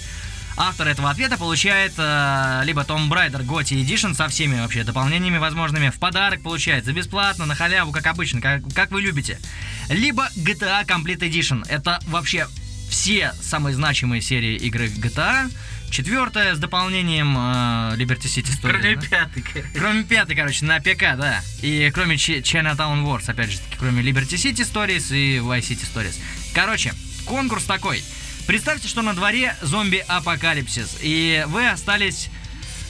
автор 0.58 0.88
этого 0.88 1.12
ответа 1.12 1.38
получает 1.38 1.94
э, 1.98 2.62
либо 2.64 2.82
Tomb 2.82 3.10
Raider 3.10 3.46
GOTY 3.46 3.86
Edition 3.86 4.16
со 4.16 4.28
всеми 4.28 4.60
вообще 4.60 4.84
дополнениями 4.84 5.38
возможными, 5.38 5.90
в 5.90 6.00
подарок 6.00 6.42
получает 6.42 6.86
за 6.86 6.94
бесплатно, 6.94 7.46
на 7.46 7.54
халяву, 7.54 7.92
как 7.92 8.08
обычно, 8.08 8.42
как, 8.42 8.62
как 8.74 8.90
вы 8.90 9.02
любите. 9.02 9.40
Либо 9.88 10.28
GTA 10.36 10.84
Complete 10.86 11.20
Edition. 11.20 11.64
Это 11.70 12.00
вообще 12.08 12.48
все 12.90 13.34
самые 13.40 13.76
значимые 13.76 14.22
серии 14.22 14.56
игры 14.58 14.88
GTA. 14.88 15.52
Четвертая 15.91 16.56
с 16.56 16.58
дополнением 16.58 17.38
э, 17.38 17.97
Liberty 17.97 18.23
City 18.23 18.47
Stories. 18.47 18.80
Кроме 18.80 18.95
да? 18.95 19.01
пятой. 19.01 19.43
Кроме 19.75 20.04
пятой, 20.04 20.36
короче, 20.38 20.63
на 20.63 20.80
ПК, 20.80 21.17
да. 21.17 21.43
И 21.62 21.91
кроме 21.93 22.17
Чи- 22.17 22.39
Chinatown 22.39 23.04
Wars, 23.04 23.30
опять 23.30 23.51
же 23.51 23.60
таки, 23.60 23.75
кроме 23.77 24.01
Liberty 24.01 24.36
City 24.36 24.62
Stories 24.62 25.13
и 25.13 25.39
Vice 25.39 25.69
City 25.69 25.86
Stories. 25.93 26.17
Короче, 26.54 26.93
конкурс 27.25 27.65
такой. 27.65 28.01
Представьте, 28.47 28.88
что 28.88 29.01
на 29.01 29.13
дворе 29.13 29.56
зомби-апокалипсис, 29.62 30.99
и 31.01 31.43
вы 31.47 31.67
остались, 31.69 32.30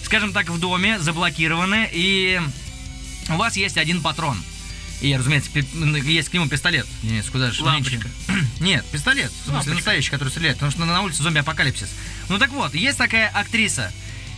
скажем 0.03 0.31
так, 0.31 0.49
в 0.49 0.59
доме, 0.59 0.99
заблокированы, 0.99 1.89
и 1.91 2.39
у 3.29 3.33
вас 3.35 3.57
есть 3.57 3.77
один 3.77 4.01
патрон. 4.01 4.37
И, 5.01 5.15
разумеется, 5.15 5.49
есть 5.53 6.29
к 6.29 6.33
нему 6.33 6.47
пистолет. 6.47 6.87
Нет, 7.01 7.25
куда 7.31 7.51
же? 7.51 7.63
Лампочка. 7.63 8.07
Нет, 8.59 8.85
пистолет. 8.91 9.31
В 9.31 9.49
смысле, 9.49 9.73
настоящий, 9.73 10.11
который 10.11 10.29
стреляет. 10.29 10.57
Потому 10.57 10.71
что 10.71 10.85
на 10.85 11.01
улице 11.01 11.23
зомби-апокалипсис. 11.23 11.89
Ну 12.29 12.37
так 12.37 12.51
вот, 12.51 12.75
есть 12.75 12.99
такая 12.99 13.27
актриса. 13.29 13.91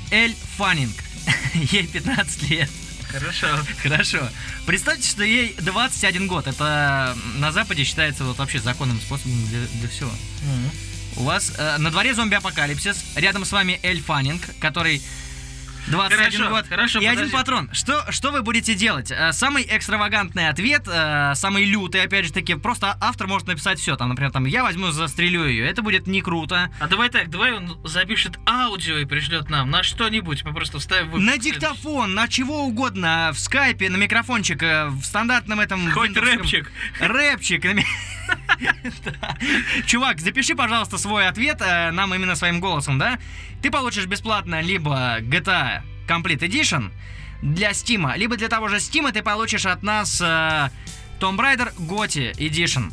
Эль 0.09 0.35
Фаннинг. 0.57 0.95
Ей 1.71 1.85
15 1.87 2.49
лет. 2.49 2.69
Хорошо. 3.09 3.47
Хорошо. 3.81 4.29
Представьте, 4.65 5.07
что 5.07 5.23
ей 5.23 5.55
21 5.59 6.27
год. 6.27 6.47
Это 6.47 7.15
на 7.37 7.51
Западе 7.51 7.83
считается 7.83 8.23
вот 8.23 8.37
вообще 8.39 8.59
законным 8.59 8.99
способом 8.99 9.45
для, 9.47 9.59
для 9.79 9.89
всего. 9.89 10.11
У 11.17 11.23
вас 11.23 11.51
э, 11.55 11.77
на 11.77 11.91
дворе 11.91 12.15
зомби-апокалипсис. 12.15 13.05
Рядом 13.15 13.45
с 13.45 13.51
вами 13.51 13.79
Эль 13.83 14.01
Фаннинг, 14.01 14.41
который 14.59 15.01
21 15.87 16.31
Хорошо, 16.31 16.49
год. 16.49 16.67
хорошо, 16.67 16.99
и 16.99 17.05
один 17.05 17.15
подожди. 17.25 17.37
патрон. 17.37 17.69
Что, 17.73 18.11
что 18.11 18.31
вы 18.31 18.41
будете 18.41 18.73
делать? 18.73 19.11
Э, 19.11 19.31
Самый 19.33 19.65
экстравагантный 19.69 20.49
ответ, 20.49 20.87
э, 20.87 21.33
самый 21.35 21.65
лютый, 21.65 22.01
опять 22.01 22.25
же 22.25 22.33
таки, 22.33 22.55
просто 22.55 22.97
автор 23.01 23.27
может 23.27 23.47
написать 23.47 23.79
все. 23.79 23.95
Там, 23.95 24.09
например, 24.09 24.31
там, 24.31 24.45
я 24.45 24.63
возьму, 24.63 24.91
застрелю 24.91 25.45
ее. 25.45 25.67
Это 25.67 25.81
будет 25.81 26.07
не 26.07 26.21
круто. 26.21 26.71
А 26.79 26.87
давай 26.87 27.09
так, 27.09 27.29
давай 27.29 27.53
он 27.53 27.77
запишет 27.83 28.39
аудио 28.47 28.97
и 28.97 29.05
пришлет 29.05 29.49
нам 29.49 29.69
на 29.69 29.83
что-нибудь. 29.83 30.43
Мы 30.43 30.53
просто 30.53 30.79
вставим 30.79 31.07
выпуск. 31.11 31.25
На 31.25 31.37
диктофон, 31.37 32.13
на 32.13 32.27
чего 32.27 32.63
угодно, 32.63 33.31
в 33.33 33.39
скайпе, 33.39 33.89
на 33.89 33.97
микрофончик, 33.97 34.61
э, 34.63 34.87
в 34.87 35.03
стандартном 35.03 35.59
этом... 35.59 35.91
Хоть 35.91 36.15
рэпчик. 36.15 36.71
Рэпчик. 36.99 37.65
Чувак, 39.85 40.19
запиши, 40.19 40.55
пожалуйста, 40.55 40.97
свой 40.97 41.27
ответ 41.27 41.59
нам 41.59 42.13
именно 42.15 42.35
своим 42.35 42.61
голосом, 42.61 42.97
да? 42.97 43.19
Ты 43.61 43.69
получишь 43.71 44.05
бесплатно 44.05 44.61
либо 44.61 45.19
GTA 45.21 45.72
Complete 46.07 46.39
Edition 46.39 46.91
для 47.41 47.71
Steam, 47.71 48.17
либо 48.17 48.37
для 48.37 48.49
того 48.49 48.69
же 48.69 48.77
Steam 48.77 49.11
ты 49.11 49.21
получишь 49.21 49.65
от 49.65 49.83
нас 49.83 50.21
э, 50.21 50.69
Tomb 51.19 51.37
Raider 51.37 51.73
GOTY 51.77 52.35
Edition. 52.37 52.91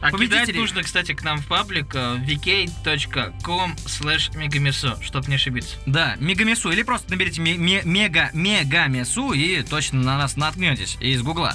А 0.00 0.10
кидать 0.10 0.12
победителей... 0.12 0.60
нужно, 0.60 0.82
кстати, 0.82 1.14
к 1.14 1.22
нам 1.22 1.40
в 1.40 1.46
паблик 1.46 1.94
э, 1.94 2.16
vk.com 2.26 3.74
slash 3.86 4.36
мегамесо, 4.36 4.98
чтоб 5.02 5.26
не 5.28 5.36
ошибиться. 5.36 5.76
Да, 5.86 6.16
Мегамесу. 6.20 6.70
Или 6.70 6.82
просто 6.82 7.10
наберите 7.10 7.40
ме- 7.40 7.56
ме- 7.56 7.82
мега 7.84 8.30
Мегамесу 8.34 9.32
и 9.32 9.62
точно 9.62 10.02
на 10.02 10.18
нас 10.18 10.36
наткнетесь 10.36 10.98
из 11.00 11.22
Гугла. 11.22 11.54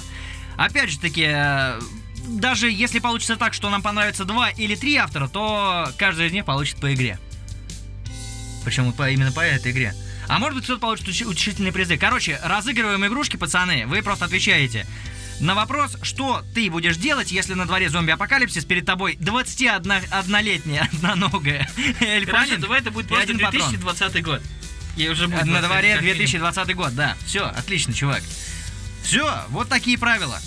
Опять 0.56 0.90
же 0.90 0.98
таки, 0.98 1.26
э, 1.28 1.80
даже 2.26 2.70
если 2.70 2.98
получится 2.98 3.36
так, 3.36 3.54
что 3.54 3.70
нам 3.70 3.82
понравится 3.82 4.24
два 4.24 4.50
или 4.50 4.74
три 4.74 4.96
автора, 4.96 5.28
то 5.28 5.88
каждый 5.96 6.26
из 6.26 6.32
них 6.32 6.44
получит 6.44 6.78
по 6.78 6.92
игре. 6.92 7.18
Причем 8.64 8.92
по, 8.92 9.08
именно 9.08 9.32
по 9.32 9.40
этой 9.40 9.70
игре. 9.72 9.94
А 10.30 10.38
может 10.38 10.54
быть, 10.54 10.64
кто-то 10.64 10.80
получит 10.80 11.08
учи- 11.08 11.24
утешительные 11.24 11.72
призы. 11.72 11.96
Короче, 11.96 12.38
разыгрываем 12.44 13.04
игрушки, 13.04 13.36
пацаны. 13.36 13.84
Вы 13.86 14.00
просто 14.00 14.26
отвечаете 14.26 14.86
на 15.40 15.56
вопрос, 15.56 15.96
что 16.02 16.44
ты 16.54 16.70
будешь 16.70 16.96
делать, 16.98 17.32
если 17.32 17.54
на 17.54 17.66
дворе 17.66 17.88
зомби-апокалипсис 17.88 18.64
перед 18.64 18.84
тобой 18.86 19.16
21-летняя 19.16 20.88
одноногая 20.92 21.68
Короче, 21.76 22.06
эльфанин 22.06 22.60
давай 22.60 22.80
это 22.80 22.92
будет 22.92 23.08
просто 23.08 23.24
один 23.24 23.40
патрон. 23.40 23.70
2020 23.70 24.22
год. 24.22 24.42
И 24.96 25.08
уже 25.08 25.26
будет 25.26 25.46
На 25.46 25.62
дворе 25.62 25.94
как 25.94 26.02
фильм. 26.02 26.16
2020 26.16 26.76
год, 26.76 26.94
да. 26.94 27.16
Все, 27.26 27.46
отлично, 27.46 27.92
чувак. 27.92 28.22
Все, 29.02 29.44
вот 29.48 29.68
такие 29.68 29.98
правила. 29.98 30.38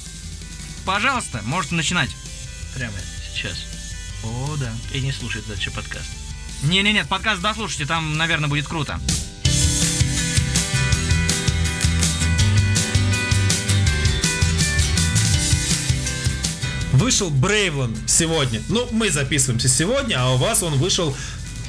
Пожалуйста, 0.86 1.42
можете 1.44 1.76
начинать. 1.76 2.12
Прямо 2.76 2.94
сейчас. 3.36 3.58
О, 4.24 4.56
да. 4.58 4.72
И 4.94 5.02
не 5.02 5.12
слушать 5.12 5.46
дальше 5.48 5.72
подкаст. 5.72 6.10
Не-не-нет, 6.64 7.10
подкаст 7.10 7.42
дослушайте, 7.42 7.86
там, 7.86 8.16
наверное, 8.18 8.48
будет 8.48 8.66
круто. 8.68 8.98
Вышел 17.04 17.30
Брейвланд 17.30 17.98
сегодня. 18.08 18.62
Ну, 18.70 18.88
мы 18.92 19.10
записываемся 19.10 19.68
сегодня, 19.68 20.16
а 20.18 20.36
у 20.36 20.38
вас 20.38 20.64
он 20.64 20.76
вышел 20.76 21.14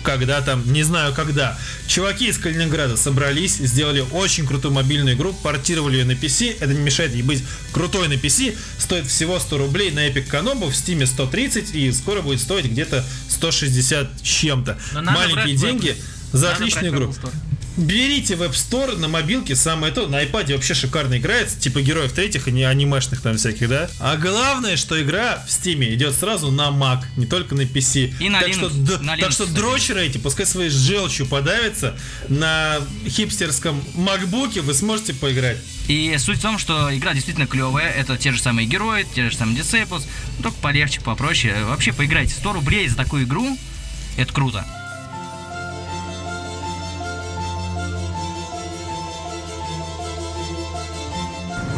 когда 0.04 0.40
там, 0.42 0.62
не 0.72 0.84
знаю 0.84 1.12
когда. 1.12 1.58
Чуваки 1.88 2.28
из 2.28 2.38
Калининграда 2.38 2.96
собрались, 2.96 3.56
сделали 3.56 4.04
очень 4.12 4.46
крутую 4.46 4.72
мобильную 4.74 5.16
игру, 5.16 5.32
портировали 5.32 5.96
ее 5.96 6.04
на 6.04 6.12
PC. 6.12 6.58
Это 6.60 6.72
не 6.72 6.78
мешает 6.78 7.14
ей 7.14 7.22
быть 7.22 7.42
крутой 7.72 8.06
на 8.06 8.12
PC. 8.12 8.56
Стоит 8.78 9.06
всего 9.06 9.40
100 9.40 9.58
рублей 9.58 9.90
на 9.90 10.06
Epic 10.06 10.30
Konobu, 10.30 10.70
в 10.70 10.74
Steam 10.74 11.04
130 11.04 11.74
и 11.74 11.90
скоро 11.90 12.20
будет 12.20 12.40
стоить 12.40 12.66
где-то 12.66 13.04
160 13.28 14.10
с 14.16 14.22
чем-то. 14.22 14.78
Маленькие 14.92 15.56
деньги 15.56 15.96
за 16.32 16.50
Надо 16.50 16.56
отличную 16.56 16.92
игру. 16.92 17.14
Берите 17.76 18.36
в 18.36 18.42
App 18.42 18.52
Store 18.52 18.96
на 18.96 19.08
мобилке, 19.08 19.56
самое 19.56 19.92
то, 19.92 20.06
на 20.06 20.22
iPad 20.22 20.52
вообще 20.52 20.74
шикарно 20.74 21.18
играется, 21.18 21.58
типа 21.58 21.82
героев 21.82 22.12
третьих 22.12 22.46
и 22.46 22.52
не 22.52 22.62
анимешных 22.62 23.20
там 23.20 23.36
всяких, 23.36 23.68
да? 23.68 23.90
А 23.98 24.16
главное, 24.16 24.76
что 24.76 25.00
игра 25.02 25.44
в 25.46 25.50
Steam 25.50 25.84
идет 25.92 26.14
сразу 26.14 26.52
на 26.52 26.68
Mac, 26.68 27.02
не 27.16 27.26
только 27.26 27.56
на 27.56 27.62
PC. 27.62 28.14
И 28.20 28.28
на 28.28 28.40
так 28.40 28.50
Linux, 28.50 28.84
Что, 28.86 28.98
на 29.02 29.16
так 29.16 29.30
Linux, 29.30 29.32
что 29.32 29.44
кстати. 29.44 29.50
дрочеры 29.50 30.06
эти, 30.06 30.18
пускай 30.18 30.46
своей 30.46 30.70
желчью 30.70 31.26
подавятся, 31.26 31.96
на 32.28 32.76
хипстерском 33.08 33.82
макбуке 33.94 34.60
вы 34.60 34.72
сможете 34.74 35.12
поиграть. 35.12 35.58
И 35.88 36.14
суть 36.18 36.38
в 36.38 36.42
том, 36.42 36.58
что 36.58 36.96
игра 36.96 37.12
действительно 37.12 37.46
клевая. 37.46 37.90
Это 37.90 38.16
те 38.16 38.32
же 38.32 38.40
самые 38.40 38.66
герои, 38.66 39.06
те 39.14 39.28
же 39.28 39.36
самые 39.36 39.58
Disciples. 39.58 40.04
Только 40.42 40.56
полегче, 40.58 41.00
попроще. 41.00 41.54
Вообще 41.64 41.92
поиграйте. 41.92 42.34
100 42.34 42.52
рублей 42.52 42.88
за 42.88 42.96
такую 42.96 43.24
игру. 43.24 43.58
Это 44.16 44.32
круто. 44.32 44.64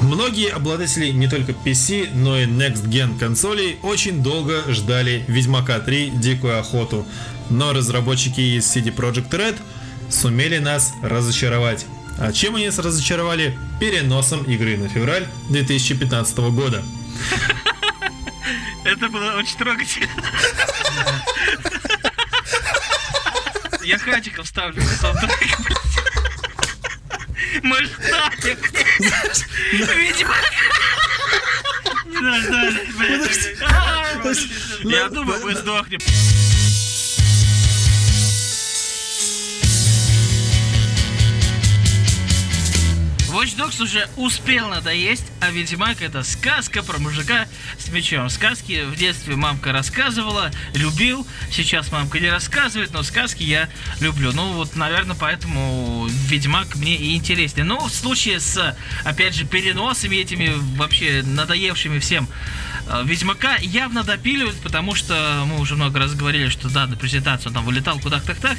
Многие 0.07 0.51
обладатели 0.51 1.11
не 1.11 1.27
только 1.27 1.51
PC, 1.51 2.11
но 2.15 2.39
и 2.39 2.47
Next 2.47 2.85
Gen 2.85 3.19
консолей 3.19 3.77
очень 3.83 4.23
долго 4.23 4.63
ждали 4.73 5.25
Ведьмака 5.27 5.81
3 5.81 6.11
Дикую 6.11 6.61
Охоту. 6.61 7.05
Но 7.51 7.73
разработчики 7.73 8.41
из 8.41 8.65
CD 8.65 8.95
Projekt 8.95 9.31
Red 9.31 9.59
сумели 10.09 10.59
нас 10.59 10.93
разочаровать. 11.03 11.87
А 12.21 12.33
чем 12.33 12.55
они 12.55 12.67
нас 12.67 12.79
разочаровали? 12.79 13.59
Переносом 13.81 14.45
игры 14.45 14.77
на 14.77 14.89
февраль 14.89 15.27
2015 15.51 16.39
года. 16.39 16.85
Это 18.85 19.09
было 19.09 19.33
очень 19.33 19.59
трогательно. 19.59 20.09
Я 23.83 23.99
хатиков 23.99 24.47
ставлю 24.47 24.81
саундтрек, 25.01 25.61
блядь. 25.65 25.86
Мы 27.63 27.85
ждали. 27.85 28.59
Видимо. 29.73 30.35
Не 32.07 32.93
блядь. 32.93 33.63
А, 33.63 34.07
Я 34.85 35.09
думаю, 35.09 35.45
мы 35.45 35.55
сдохнем. 35.55 36.01
Watch 43.31 43.57
Dogs 43.59 43.83
уже 43.83 44.09
успел 44.17 44.69
надоесть, 44.69 45.27
а 45.47 45.51
Ведьмак 45.53 46.03
это 46.03 46.25
сказка 46.25 46.83
про 46.83 46.99
мужика 46.99 47.47
с 47.79 47.89
мечом. 47.91 48.29
Сказки 48.31 48.85
в 48.85 48.97
детстве 48.97 49.37
мамка 49.37 49.71
рассказывала, 49.71 50.51
любил. 50.75 51.25
Сейчас 51.53 51.93
мамка 51.93 52.19
не 52.19 52.29
рассказывает, 52.29 52.93
но 52.93 53.05
сказки 53.05 53.45
я 53.45 53.69
люблю. 54.01 54.33
Ну 54.33 54.55
вот, 54.55 54.75
наверное, 54.75 55.15
поэтому 55.15 56.09
Ведьмак 56.09 56.75
мне 56.75 56.97
и 56.97 57.15
интереснее. 57.15 57.65
Но 57.65 57.79
в 57.79 57.93
случае 57.93 58.41
с, 58.41 58.77
опять 59.05 59.35
же, 59.35 59.45
переносами 59.45 60.17
этими 60.17 60.53
вообще 60.77 61.23
надоевшими 61.23 62.01
всем 62.01 62.29
э, 62.89 63.03
Ведьмака 63.05 63.57
явно 63.59 64.03
допиливают, 64.03 64.57
потому 64.63 64.97
что 64.97 65.45
мы 65.47 65.61
уже 65.61 65.77
много 65.77 66.01
раз 66.01 66.15
говорили, 66.15 66.49
что 66.49 66.69
да, 66.69 66.89
на 66.89 66.97
презентацию 66.97 67.51
он 67.51 67.55
там 67.55 67.65
вылетал 67.65 68.01
куда-то 68.01 68.27
так 68.27 68.39
так. 68.39 68.57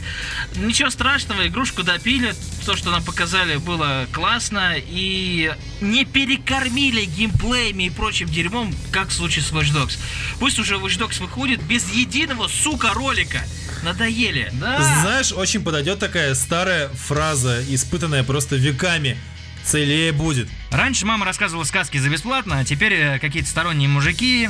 Ничего 0.56 0.90
страшного, 0.90 1.48
игрушку 1.48 1.84
допилят. 1.84 2.38
То, 2.66 2.78
что 2.78 2.92
нам 2.92 3.04
показали, 3.04 3.58
было 3.58 4.08
классно. 4.14 4.76
И 4.78 5.54
не 5.82 6.06
перекормили 6.06 6.77
геймплеями 6.78 7.84
и 7.84 7.90
прочим 7.90 8.28
дерьмом, 8.28 8.74
как 8.92 9.10
в 9.10 9.14
случае 9.14 9.44
с 9.44 9.52
Watch 9.52 9.74
Dogs. 9.74 9.98
Пусть 10.40 10.60
уже 10.60 10.76
Watch 10.76 10.98
Dogs 10.98 11.20
выходит 11.20 11.62
без 11.64 11.92
единого, 11.92 12.48
сука, 12.48 12.94
ролика. 12.94 13.44
Надоели. 13.84 14.50
Да. 14.54 15.02
Знаешь, 15.02 15.32
очень 15.32 15.64
подойдет 15.64 16.00
такая 16.00 16.34
старая 16.36 16.90
фраза, 16.90 17.64
испытанная 17.70 18.24
просто 18.24 18.56
веками. 18.56 19.18
Целее 19.64 20.14
будет. 20.14 20.48
Раньше 20.72 21.06
мама 21.06 21.26
рассказывала 21.26 21.66
сказки 21.66 21.98
за 21.98 22.10
бесплатно, 22.10 22.60
а 22.60 22.64
теперь 22.64 22.94
э, 22.94 23.20
какие-то 23.20 23.50
сторонние 23.50 23.90
мужики 23.90 24.50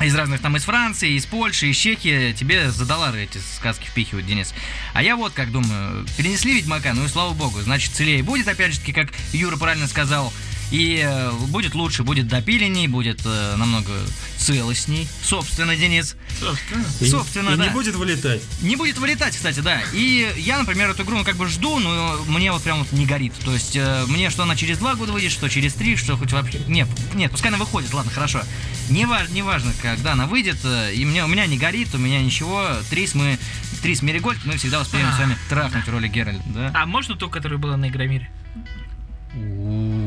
из 0.00 0.14
разных 0.14 0.42
там 0.42 0.56
из 0.56 0.64
Франции, 0.64 1.12
из 1.12 1.24
Польши, 1.24 1.68
из 1.68 1.76
Чехии 1.76 2.32
тебе 2.32 2.70
за 2.70 2.84
доллары 2.84 3.22
эти 3.22 3.38
сказки 3.56 3.86
впихивают, 3.86 4.26
Денис. 4.26 4.52
А 4.92 5.02
я 5.02 5.16
вот 5.16 5.32
как 5.32 5.50
думаю, 5.50 6.06
перенесли 6.18 6.54
Ведьмака, 6.54 6.92
ну 6.92 7.06
и 7.06 7.08
слава 7.08 7.32
богу, 7.32 7.60
значит 7.62 7.92
целее 7.92 8.22
будет, 8.22 8.46
опять 8.46 8.74
же 8.74 8.80
таки, 8.80 8.92
как 8.92 9.08
Юра 9.32 9.56
правильно 9.56 9.88
сказал, 9.88 10.32
и 10.70 11.02
э, 11.04 11.30
будет 11.48 11.74
лучше, 11.74 12.02
будет 12.02 12.28
допиленней, 12.28 12.88
будет 12.88 13.20
э, 13.24 13.56
намного 13.56 13.92
целостней, 14.36 15.08
собственно, 15.22 15.76
Денис. 15.76 16.16
Собственно. 16.38 16.84
И- 17.00 17.08
Собственно, 17.08 17.50
и 17.50 17.56
да. 17.56 17.66
не 17.66 17.70
будет 17.70 17.94
вылетать. 17.94 18.42
Не 18.62 18.76
будет 18.76 18.98
вылетать, 18.98 19.36
кстати, 19.36 19.60
да. 19.60 19.80
И 19.92 20.32
я, 20.38 20.58
например, 20.58 20.90
эту 20.90 21.04
игру 21.04 21.18
ну, 21.18 21.24
как 21.24 21.36
бы 21.36 21.46
жду, 21.48 21.78
но 21.78 22.20
мне 22.28 22.52
вот 22.52 22.62
прям 22.62 22.80
вот 22.80 22.92
не 22.92 23.06
горит. 23.06 23.32
То 23.44 23.52
есть 23.52 23.76
э, 23.76 24.04
мне 24.08 24.30
что 24.30 24.42
она 24.42 24.56
через 24.56 24.78
два 24.78 24.94
года 24.94 25.12
выйдет, 25.12 25.32
что 25.32 25.48
через 25.48 25.74
три, 25.74 25.96
что 25.96 26.16
хоть 26.16 26.32
вообще... 26.32 26.60
Нет, 26.66 26.88
нет, 27.14 27.30
пускай 27.30 27.50
она 27.50 27.58
выходит, 27.58 27.92
ладно, 27.94 28.10
хорошо. 28.10 28.42
Не 28.90 29.06
важно, 29.06 29.32
не 29.32 29.42
важно, 29.42 29.72
когда 29.82 30.12
она 30.12 30.26
выйдет, 30.26 30.58
э, 30.64 30.94
и 30.94 31.04
мне, 31.04 31.24
у 31.24 31.28
меня 31.28 31.46
не 31.46 31.58
горит, 31.58 31.94
у 31.94 31.98
меня 31.98 32.20
ничего. 32.20 32.68
Трис 32.90 33.14
мы... 33.14 33.38
Трис 33.82 34.02
Меригольд 34.02 34.44
мы 34.44 34.56
всегда 34.56 34.80
успеем 34.80 35.12
с 35.12 35.18
вами 35.18 35.36
трахнуть 35.48 35.84
в 35.84 35.90
роли 35.90 36.08
Геральда, 36.08 36.42
да? 36.46 36.70
А 36.74 36.86
можно 36.86 37.14
ту, 37.14 37.28
которая 37.28 37.58
была 37.58 37.76
на 37.76 37.88
Игромире? 37.88 38.28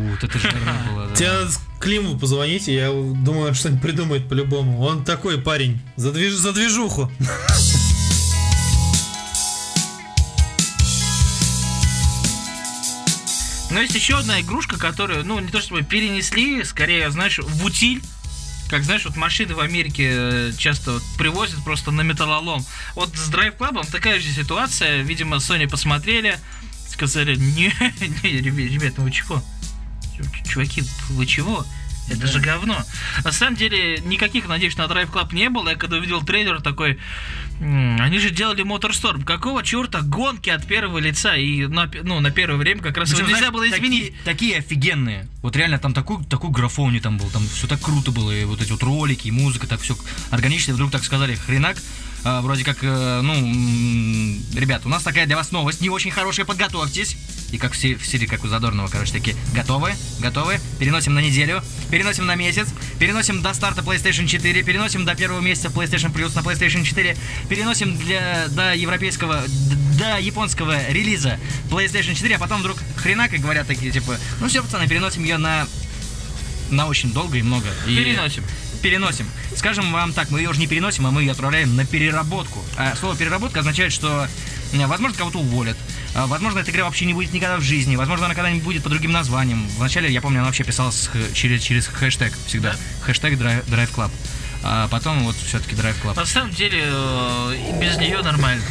Вот 0.09 0.23
это 0.23 0.39
же 0.39 0.51
было, 0.91 1.07
да. 1.07 1.47
Климу 1.79 2.19
позвоните, 2.19 2.73
я 2.73 2.89
думаю, 2.89 3.49
он 3.49 3.53
что-нибудь 3.53 3.81
придумает 3.81 4.27
по-любому. 4.27 4.81
Он 4.81 5.05
такой 5.05 5.39
парень. 5.39 5.79
За, 5.95 6.09
движ- 6.09 6.35
за 6.35 6.51
движуху. 6.51 7.09
Но 13.71 13.79
есть 13.79 13.95
еще 13.95 14.17
одна 14.17 14.41
игрушка, 14.41 14.77
которую, 14.77 15.23
ну, 15.25 15.39
не 15.39 15.49
то 15.49 15.61
чтобы 15.61 15.83
перенесли, 15.83 16.63
скорее, 16.63 17.09
знаешь, 17.11 17.39
в 17.39 17.63
утиль. 17.65 18.01
Как, 18.69 18.83
знаешь, 18.83 19.05
вот 19.05 19.15
машины 19.15 19.55
в 19.55 19.59
Америке 19.61 20.09
э, 20.11 20.51
часто 20.57 20.93
вот 20.93 21.03
привозят 21.17 21.63
просто 21.63 21.91
на 21.91 22.01
металлолом. 22.01 22.65
Вот 22.95 23.15
с 23.15 23.29
Drive 23.29 23.57
Club 23.57 23.89
такая 23.91 24.19
же 24.19 24.29
ситуация. 24.29 25.01
Видимо, 25.01 25.37
Sony 25.37 25.67
посмотрели, 25.67 26.37
сказали, 26.87 27.35
не, 27.35 27.73
не, 28.23 28.41
ребят, 28.41 28.71
ребят, 28.71 28.93
ну 28.97 29.05
вы 29.05 29.11
чего? 29.11 29.41
Чуваки, 30.47 30.84
вы 31.10 31.25
чего? 31.25 31.65
Это 32.12 32.25
же 32.25 32.39
говно. 32.39 32.77
На 33.23 33.32
самом 33.32 33.55
деле, 33.55 33.99
никаких 33.99 34.47
надежд 34.47 34.77
на 34.77 34.84
Drive 34.86 35.12
Club 35.12 35.34
не 35.34 35.49
было. 35.49 35.69
Я 35.69 35.75
когда 35.75 35.97
увидел 35.97 36.21
трейлер 36.23 36.60
такой, 36.60 36.97
«М, 37.60 38.01
они 38.01 38.17
же 38.19 38.32
делали 38.32 38.63
Motorstorm. 38.63 39.23
Какого 39.23 39.63
черта 39.63 40.01
гонки 40.01 40.49
от 40.49 40.65
первого 40.65 40.97
лица? 40.97 41.36
И 41.36 41.67
на, 41.67 41.89
ну, 42.03 42.19
на 42.19 42.32
первое 42.32 42.58
время 42.58 42.82
как 42.82 42.97
раз 42.97 43.12
его 43.12 43.21
нельзя 43.21 43.38
знаешь, 43.38 43.53
было 43.53 43.69
изменить. 43.69 44.13
Такие, 44.23 44.23
такие 44.23 44.58
офигенные. 44.58 45.27
Вот 45.41 45.56
реально 45.56 45.80
там 45.80 45.93
такой, 45.93 46.23
такой 46.25 46.49
графоний 46.52 46.99
там 46.99 47.17
был, 47.17 47.30
там 47.30 47.47
все 47.47 47.67
так 47.67 47.80
круто 47.80 48.12
было, 48.12 48.32
и 48.32 48.43
вот 48.43 48.62
эти 48.62 48.71
вот 48.71 48.84
ролики, 48.84 49.28
и 49.28 49.32
музыка, 49.32 49.67
так 49.67 49.80
все 49.82 49.97
органично. 50.32 50.71
И 50.71 50.73
вдруг 50.73 50.91
так 50.91 51.04
сказали, 51.04 51.36
хренак, 51.36 51.78
а, 52.25 52.41
вроде 52.41 52.65
как, 52.65 52.80
э, 52.82 53.21
ну, 53.23 53.34
м, 53.34 54.41
ребят, 54.54 54.82
у 54.86 54.89
нас 54.89 55.04
такая 55.04 55.25
для 55.25 55.38
вас 55.38 55.52
новость, 55.52 55.80
не 55.80 55.89
очень 55.89 56.12
хорошая, 56.12 56.45
подготовьтесь. 56.45 57.15
И 57.52 57.58
как 57.58 57.73
в 57.73 57.78
си- 57.78 57.95
в 57.95 58.06
стиле, 58.06 58.28
как 58.28 58.43
у 58.43 58.47
Задорнова, 58.47 58.88
короче, 58.89 59.12
такие, 59.13 59.36
готовы, 59.56 59.93
готовы, 60.19 60.60
переносим 60.78 61.15
на 61.15 61.19
неделю, 61.19 61.63
переносим 61.89 62.25
на 62.28 62.36
месяц, 62.36 62.67
переносим 62.99 63.41
до 63.41 63.54
старта 63.56 63.82
PlayStation 63.82 64.28
4, 64.28 64.62
переносим 64.63 65.04
до 65.06 65.15
первого 65.15 65.39
месяца 65.39 65.69
PlayStation 65.69 66.13
Plus 66.13 66.36
на 66.36 66.41
PlayStation 66.41 66.84
4, 66.84 67.17
переносим 67.47 67.97
для, 67.97 68.47
до 68.49 68.75
европейского, 68.75 69.43
до 69.97 70.19
японского 70.19 70.89
релиза 70.91 71.39
PlayStation 71.71 72.13
4, 72.13 72.36
а 72.36 72.39
потом 72.39 72.60
вдруг 72.60 72.78
хренак 72.97 73.34
и 73.34 73.38
говорят 73.38 73.65
такие, 73.65 73.91
типа, 73.91 74.17
ну 74.41 74.47
все, 74.47 74.62
пацаны, 74.62 74.88
переносим 74.88 75.23
ее 75.29 75.37
на, 75.37 75.67
на 76.69 76.87
очень 76.87 77.11
долго 77.13 77.37
и 77.37 77.41
много. 77.41 77.67
И- 77.87 77.95
Переносим. 77.95 78.43
Переносим. 78.81 79.29
Скажем 79.57 79.91
вам 79.91 80.13
так, 80.13 80.29
мы 80.31 80.39
ее 80.39 80.49
уже 80.49 80.59
не 80.59 80.67
переносим, 80.67 81.05
а 81.05 81.11
мы 81.11 81.21
ее 81.21 81.31
отправляем 81.31 81.75
на 81.75 81.85
переработку. 81.85 82.63
А 82.77 82.95
слово 82.95 83.15
переработка 83.17 83.59
означает, 83.59 83.91
что, 83.91 84.25
э, 84.71 84.85
возможно, 84.87 85.17
кого-то 85.17 85.39
уволят. 85.39 85.75
А, 86.15 86.27
Возможно, 86.27 86.59
эта 86.59 86.71
игра 86.71 86.85
вообще 86.85 87.05
не 87.05 87.13
будет 87.13 87.33
никогда 87.33 87.57
в 87.57 87.61
жизни. 87.61 87.97
Возможно, 87.97 88.25
она 88.25 88.35
когда-нибудь 88.35 88.63
будет 88.63 88.83
под 88.83 88.93
другим 88.93 89.11
названием. 89.11 89.67
Вначале, 89.77 90.11
я 90.11 90.21
помню, 90.21 90.39
она 90.39 90.47
вообще 90.47 90.63
писалась 90.63 91.07
х- 91.11 91.19
через, 91.33 91.61
через 91.61 91.87
хэштег 91.87 92.33
всегда. 92.47 92.75
Хэштег 93.01 93.33
Drive, 93.33 93.65
Drive 93.67 93.93
Club. 93.93 94.11
А 94.63 94.87
потом 94.87 95.23
вот 95.25 95.35
все-таки 95.35 95.75
Drive 95.75 95.95
Club. 96.01 96.15
На 96.15 96.25
самом 96.25 96.51
деле, 96.53 96.81
э, 96.85 97.79
без 97.81 97.97
нее 97.97 98.21
нормально. 98.21 98.63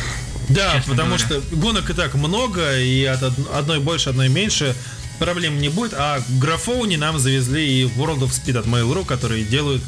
Да, 0.49 0.73
честно 0.77 0.95
потому 0.95 1.17
говоря. 1.17 1.25
что 1.27 1.57
гонок 1.57 1.91
и 1.91 1.93
так 1.93 2.15
много, 2.15 2.79
и 2.81 3.05
от 3.05 3.23
од- 3.23 3.51
одной 3.55 3.81
больше, 3.81 4.09
одной 4.09 4.31
меньше 4.31 4.75
проблем 5.19 5.59
не 5.61 5.69
будет. 5.69 5.95
А 5.95 6.21
графоуни 6.41 6.97
нам 6.97 7.19
завезли 7.19 7.83
и 7.83 7.85
World 7.85 8.21
of 8.21 8.31
Speed 8.31 8.59
от 8.59 8.67
Mail.ru, 8.67 9.05
которые 9.05 9.45
делают 9.45 9.83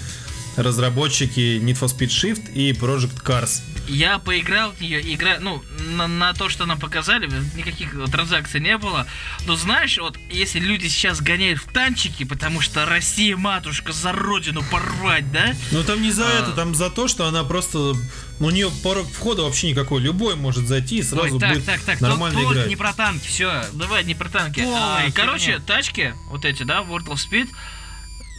разработчики 0.57 1.61
Need 1.61 1.79
for 1.79 1.89
Speed 1.89 2.09
Shift 2.09 2.53
и 2.53 2.73
Project 2.73 3.23
Cars. 3.25 3.63
Я 3.89 4.19
поиграл 4.19 4.73
в 4.73 4.81
нее, 4.81 5.15
игра, 5.15 5.39
ну, 5.41 5.63
на, 5.81 6.07
на 6.07 6.33
то, 6.33 6.49
что 6.49 6.67
нам 6.67 6.79
показали, 6.79 7.29
никаких 7.57 7.95
транзакций 8.11 8.61
не 8.61 8.79
было. 8.79 9.07
Но 9.47 9.57
знаешь, 9.57 9.99
вот 9.99 10.17
если 10.31 10.61
люди 10.61 10.87
сейчас 10.87 11.21
гоняют 11.21 11.61
в 11.61 11.73
танчики, 11.73 12.25
потому 12.25 12.61
что 12.61 12.87
Россия 12.87 13.37
матушка 13.37 13.93
за 13.93 14.13
родину 14.13 14.63
порвать, 14.71 15.31
да? 15.33 15.55
Но 15.73 15.83
там 15.83 16.03
не 16.03 16.13
за 16.13 16.27
А. 16.27 16.31
это, 16.41 16.53
там 16.53 16.75
за 16.75 16.91
то, 16.91 17.09
что 17.09 17.27
она 17.27 17.45
просто... 17.45 17.95
У 18.39 18.49
нее 18.51 18.71
порог 18.83 19.07
входа 19.11 19.43
вообще 19.43 19.71
никакой. 19.71 20.01
Любой 20.01 20.35
может 20.35 20.67
зайти 20.67 20.99
и 20.99 21.03
сразу 21.03 21.35
Ой, 21.35 21.41
так, 21.41 21.53
будет 21.55 21.67
так, 21.67 21.81
так, 21.83 22.01
нормально 22.01 22.41
играть. 22.41 22.69
не 22.69 22.77
про 22.77 22.93
танки, 22.95 23.27
все. 23.27 23.65
Давай 23.73 24.05
не 24.05 24.15
про 24.15 24.29
танки. 24.29 24.61
Полная 24.63 25.09
А, 25.09 25.13
короче, 25.13 25.59
тачки, 25.59 26.15
вот 26.29 26.45
эти, 26.45 26.63
да, 26.63 26.81
World 26.81 27.07
of 27.07 27.19
Speed, 27.19 27.49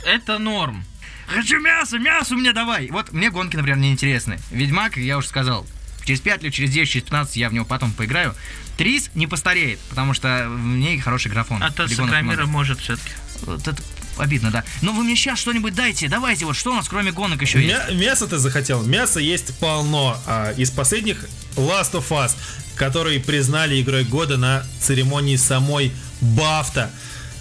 это 0.06 0.40
норм. 0.40 0.84
Хочу 1.34 1.60
мясо, 1.60 1.98
мясо 2.00 2.36
мне 2.36 2.54
давай. 2.54 2.90
Вот 2.92 3.12
мне 3.12 3.30
гонки, 3.30 3.56
например, 3.56 3.78
не 3.80 3.92
интересны. 3.92 4.40
Ведьмак, 4.52 4.98
я 4.98 5.18
уже 5.18 5.28
сказал, 5.28 5.66
через 6.06 6.20
5 6.22 6.44
лет, 6.44 6.54
через 6.54 6.72
10, 6.72 6.92
через 6.92 7.04
15 7.06 7.38
я 7.38 7.50
в 7.50 7.54
него 7.54 7.66
потом 7.66 7.92
поиграю. 7.92 8.36
Трис 8.78 9.12
не 9.16 9.28
постареет, 9.28 9.80
потому 9.90 10.14
что 10.14 10.48
в 10.50 10.60
ней 10.60 11.00
хороший 11.00 11.32
графон. 11.32 11.62
А 11.62 11.72
то 11.72 11.88
Сакрамира 11.88 12.46
может 12.46 12.80
все-таки. 12.80 13.12
Вот 13.42 13.68
это 13.68 13.82
обидно, 14.18 14.52
да. 14.52 14.64
Но 14.82 14.92
вы 14.94 15.04
мне 15.04 15.16
сейчас 15.16 15.40
что-нибудь 15.40 15.74
дайте, 15.74 16.08
давайте, 16.08 16.46
вот 16.46 16.56
что 16.56 16.72
у 16.72 16.76
нас 16.76 16.88
кроме 16.88 17.12
гонок 17.12 17.42
еще 17.42 17.62
есть? 17.62 17.74
Мя- 17.90 17.94
мясо 17.96 18.28
ты 18.28 18.38
захотел? 18.38 18.84
Мясо 18.84 19.20
есть 19.20 19.58
полно. 19.60 20.18
А 20.26 20.52
из 20.52 20.72
последних 20.72 21.26
Last 21.56 21.94
of 21.94 22.10
Us, 22.10 22.36
который 22.76 23.20
признали 23.20 23.82
игрой 23.82 24.04
года 24.04 24.38
на 24.38 24.64
церемонии 24.80 25.36
самой 25.36 25.92
Бафта. 26.22 26.92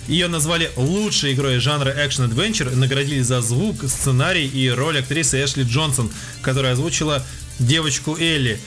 Ее 0.08 0.28
назвали 0.28 0.70
лучшей 0.76 1.34
игрой 1.34 1.58
жанра 1.58 1.90
Action 1.90 2.28
Adventure 2.28 2.74
наградили 2.74 3.20
за 3.20 3.40
звук, 3.40 3.84
сценарий 3.88 4.46
и 4.46 4.68
роль 4.68 4.98
актрисы 4.98 5.42
Эшли 5.44 5.64
Джонсон, 5.64 6.10
которая 6.42 6.72
озвучила 6.72 7.24
девочку 7.58 8.16
Элли. 8.18 8.58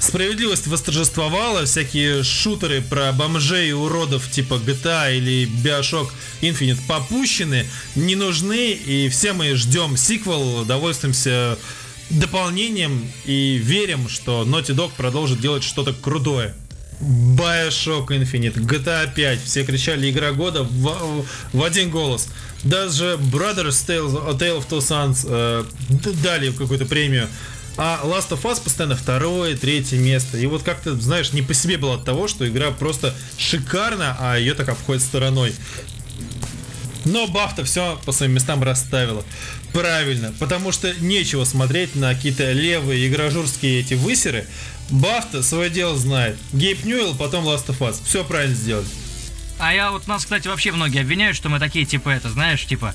Справедливость 0.00 0.68
восторжествовала, 0.68 1.66
всякие 1.66 2.22
шутеры 2.22 2.80
про 2.80 3.12
бомжей 3.12 3.70
и 3.70 3.72
уродов 3.72 4.30
типа 4.30 4.54
GTA 4.54 5.16
или 5.16 5.48
Bioshock 5.62 6.08
Infinite 6.40 6.78
попущены, 6.86 7.66
не 7.96 8.14
нужны, 8.14 8.72
и 8.72 9.08
все 9.08 9.32
мы 9.32 9.54
ждем 9.56 9.96
сиквел, 9.96 10.64
довольствуемся 10.64 11.58
дополнением 12.10 13.10
и 13.24 13.58
верим, 13.58 14.08
что 14.08 14.44
Naughty 14.44 14.74
Dog 14.74 14.92
продолжит 14.96 15.40
делать 15.40 15.64
что-то 15.64 15.92
крутое. 15.92 16.54
Bioshock 17.00 18.08
Infinite, 18.08 18.54
GTA 18.54 19.12
5, 19.14 19.40
все 19.42 19.64
кричали 19.64 20.10
игра 20.10 20.32
года 20.32 20.64
в, 20.64 21.24
в 21.52 21.62
один 21.62 21.90
голос. 21.90 22.28
Даже 22.64 23.18
Brothers 23.32 23.86
Tale, 23.86 24.38
Tale 24.38 24.58
of 24.58 24.68
Two 24.68 24.78
Sons 24.80 25.26
э, 25.28 25.64
дали 26.22 26.50
какую-то 26.50 26.86
премию. 26.86 27.28
А 27.76 28.00
Last 28.02 28.30
of 28.30 28.42
Us 28.42 28.60
постоянно 28.60 28.96
второе, 28.96 29.56
третье 29.56 29.98
место. 29.98 30.36
И 30.36 30.46
вот 30.46 30.64
как-то, 30.64 30.96
знаешь, 30.96 31.32
не 31.32 31.42
по 31.42 31.54
себе 31.54 31.78
было 31.78 31.94
от 31.94 32.04
того, 32.04 32.26
что 32.26 32.48
игра 32.48 32.72
просто 32.72 33.14
шикарна, 33.36 34.16
а 34.18 34.36
ее 34.36 34.54
так 34.54 34.68
обходит 34.68 35.02
стороной. 35.04 35.54
Но 37.08 37.26
Бафта 37.26 37.64
все 37.64 37.98
по 38.04 38.12
своим 38.12 38.32
местам 38.32 38.62
расставила. 38.62 39.24
Правильно, 39.72 40.32
потому 40.38 40.72
что 40.72 40.92
нечего 41.00 41.44
смотреть 41.44 41.94
на 41.94 42.14
какие-то 42.14 42.52
левые 42.52 43.08
игражурские 43.08 43.80
эти 43.80 43.94
высеры. 43.94 44.46
Бафта 44.90 45.42
свое 45.42 45.70
дело 45.70 45.96
знает. 45.96 46.36
Гейб 46.52 46.84
Ньюэлл, 46.84 47.16
потом 47.16 47.46
Last 47.46 47.66
of 47.68 47.78
Us. 47.78 47.96
Все 48.04 48.24
правильно 48.24 48.54
сделали. 48.54 48.86
А 49.58 49.74
я 49.74 49.90
вот 49.90 50.06
нас, 50.06 50.24
кстати, 50.24 50.48
вообще 50.48 50.70
многие 50.70 51.00
обвиняют, 51.00 51.36
что 51.36 51.48
мы 51.48 51.58
такие, 51.58 51.84
типа, 51.84 52.10
это, 52.10 52.30
знаешь, 52.30 52.64
типа, 52.64 52.94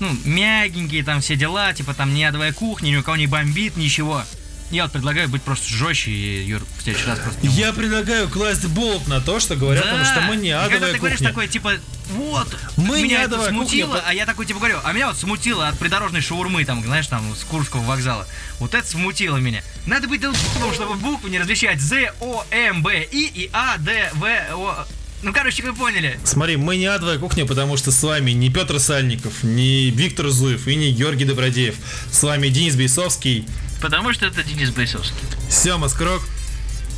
ну, 0.00 0.14
мягенькие 0.24 1.02
там 1.02 1.20
все 1.20 1.34
дела, 1.34 1.72
типа, 1.72 1.94
там 1.94 2.14
ни 2.14 2.22
адовая 2.22 2.52
кухня, 2.52 2.90
ни 2.90 2.96
у 2.96 3.02
кого 3.02 3.16
не 3.16 3.26
бомбит, 3.26 3.76
ничего. 3.76 4.22
Я 4.70 4.82
вот 4.84 4.92
предлагаю 4.92 5.28
быть 5.28 5.42
просто 5.42 5.68
жестче, 5.68 6.10
и 6.10 6.44
Юр 6.44 6.60
в 6.78 6.82
следующий 6.82 7.06
раз 7.06 7.18
просто... 7.20 7.46
не 7.46 7.52
Я 7.54 7.72
предлагаю 7.72 8.28
класть 8.28 8.64
болт 8.66 9.06
на 9.06 9.20
то, 9.20 9.38
что 9.38 9.54
говорят, 9.54 9.84
Да. 9.84 9.90
потому 9.92 10.04
что 10.10 10.20
мы 10.22 10.36
не 10.36 10.48
И 10.48 10.52
когда 10.52 10.66
адовая 10.76 10.92
ты 10.92 10.98
говоришь 10.98 11.18
кухня. 11.18 11.28
такой, 11.32 11.48
типа, 11.48 11.72
вот, 12.16 12.56
Мы 12.76 12.98
не 12.98 13.04
меня 13.04 13.18
это 13.22 13.26
адовая 13.36 13.50
кухня, 13.50 13.60
смутило, 13.68 13.94
по- 13.94 14.02
а 14.08 14.12
я 14.12 14.26
такой, 14.26 14.44
типа, 14.46 14.58
говорю, 14.58 14.78
а 14.82 14.92
меня 14.92 15.06
вот 15.08 15.16
смутило 15.18 15.68
от 15.68 15.78
придорожной 15.78 16.20
шаурмы, 16.20 16.64
там, 16.64 16.82
знаешь, 16.84 17.06
там, 17.06 17.22
с 17.36 17.44
Курского 17.44 17.82
вокзала. 17.82 18.26
Вот 18.58 18.74
это 18.74 18.86
смутило 18.86 19.36
меня. 19.36 19.62
Надо 19.86 20.08
быть 20.08 20.20
долбоебом, 20.20 20.74
чтобы 20.74 20.94
буквы 20.96 21.30
не 21.30 21.38
различать. 21.38 21.80
З, 21.80 22.12
О, 22.20 22.44
М, 22.50 22.82
Б, 22.82 23.06
И 23.12 23.24
и 23.34 23.50
А, 23.52 23.78
Д, 23.78 24.10
В, 24.14 24.24
О... 24.54 24.86
Ну, 25.22 25.32
короче, 25.32 25.62
вы 25.62 25.72
поняли. 25.74 26.20
Смотри, 26.24 26.56
мы 26.56 26.76
не 26.76 26.86
адовая 26.86 27.18
кухня, 27.18 27.46
потому 27.46 27.76
что 27.78 27.90
с 27.90 28.02
вами 28.02 28.32
не 28.32 28.50
Петр 28.50 28.78
Сальников, 28.78 29.42
не 29.42 29.90
Виктор 29.90 30.28
Зуев 30.28 30.68
и 30.68 30.74
не 30.74 30.92
Георгий 30.92 31.24
Добродеев. 31.24 31.76
С 32.12 32.22
вами 32.22 32.48
Денис 32.48 32.76
Бейсовский, 32.76 33.46
Потому 33.80 34.12
что 34.12 34.26
это 34.26 34.42
Денис 34.42 34.70
Бойсовский. 34.70 35.26
Сема 35.50 35.88
Скрок 35.88 36.22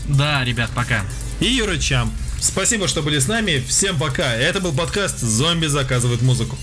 Да, 0.06 0.44
ребят, 0.44 0.70
пока. 0.74 1.04
и 1.40 1.46
Юра 1.46 1.76
Чам. 1.78 2.12
Спасибо, 2.40 2.86
что 2.86 3.02
были 3.02 3.18
с 3.18 3.26
нами. 3.26 3.62
Всем 3.68 3.98
пока. 3.98 4.32
Это 4.32 4.60
был 4.60 4.72
подкаст 4.72 5.18
«Зомби 5.18 5.66
заказывают 5.66 6.22
музыку». 6.22 6.56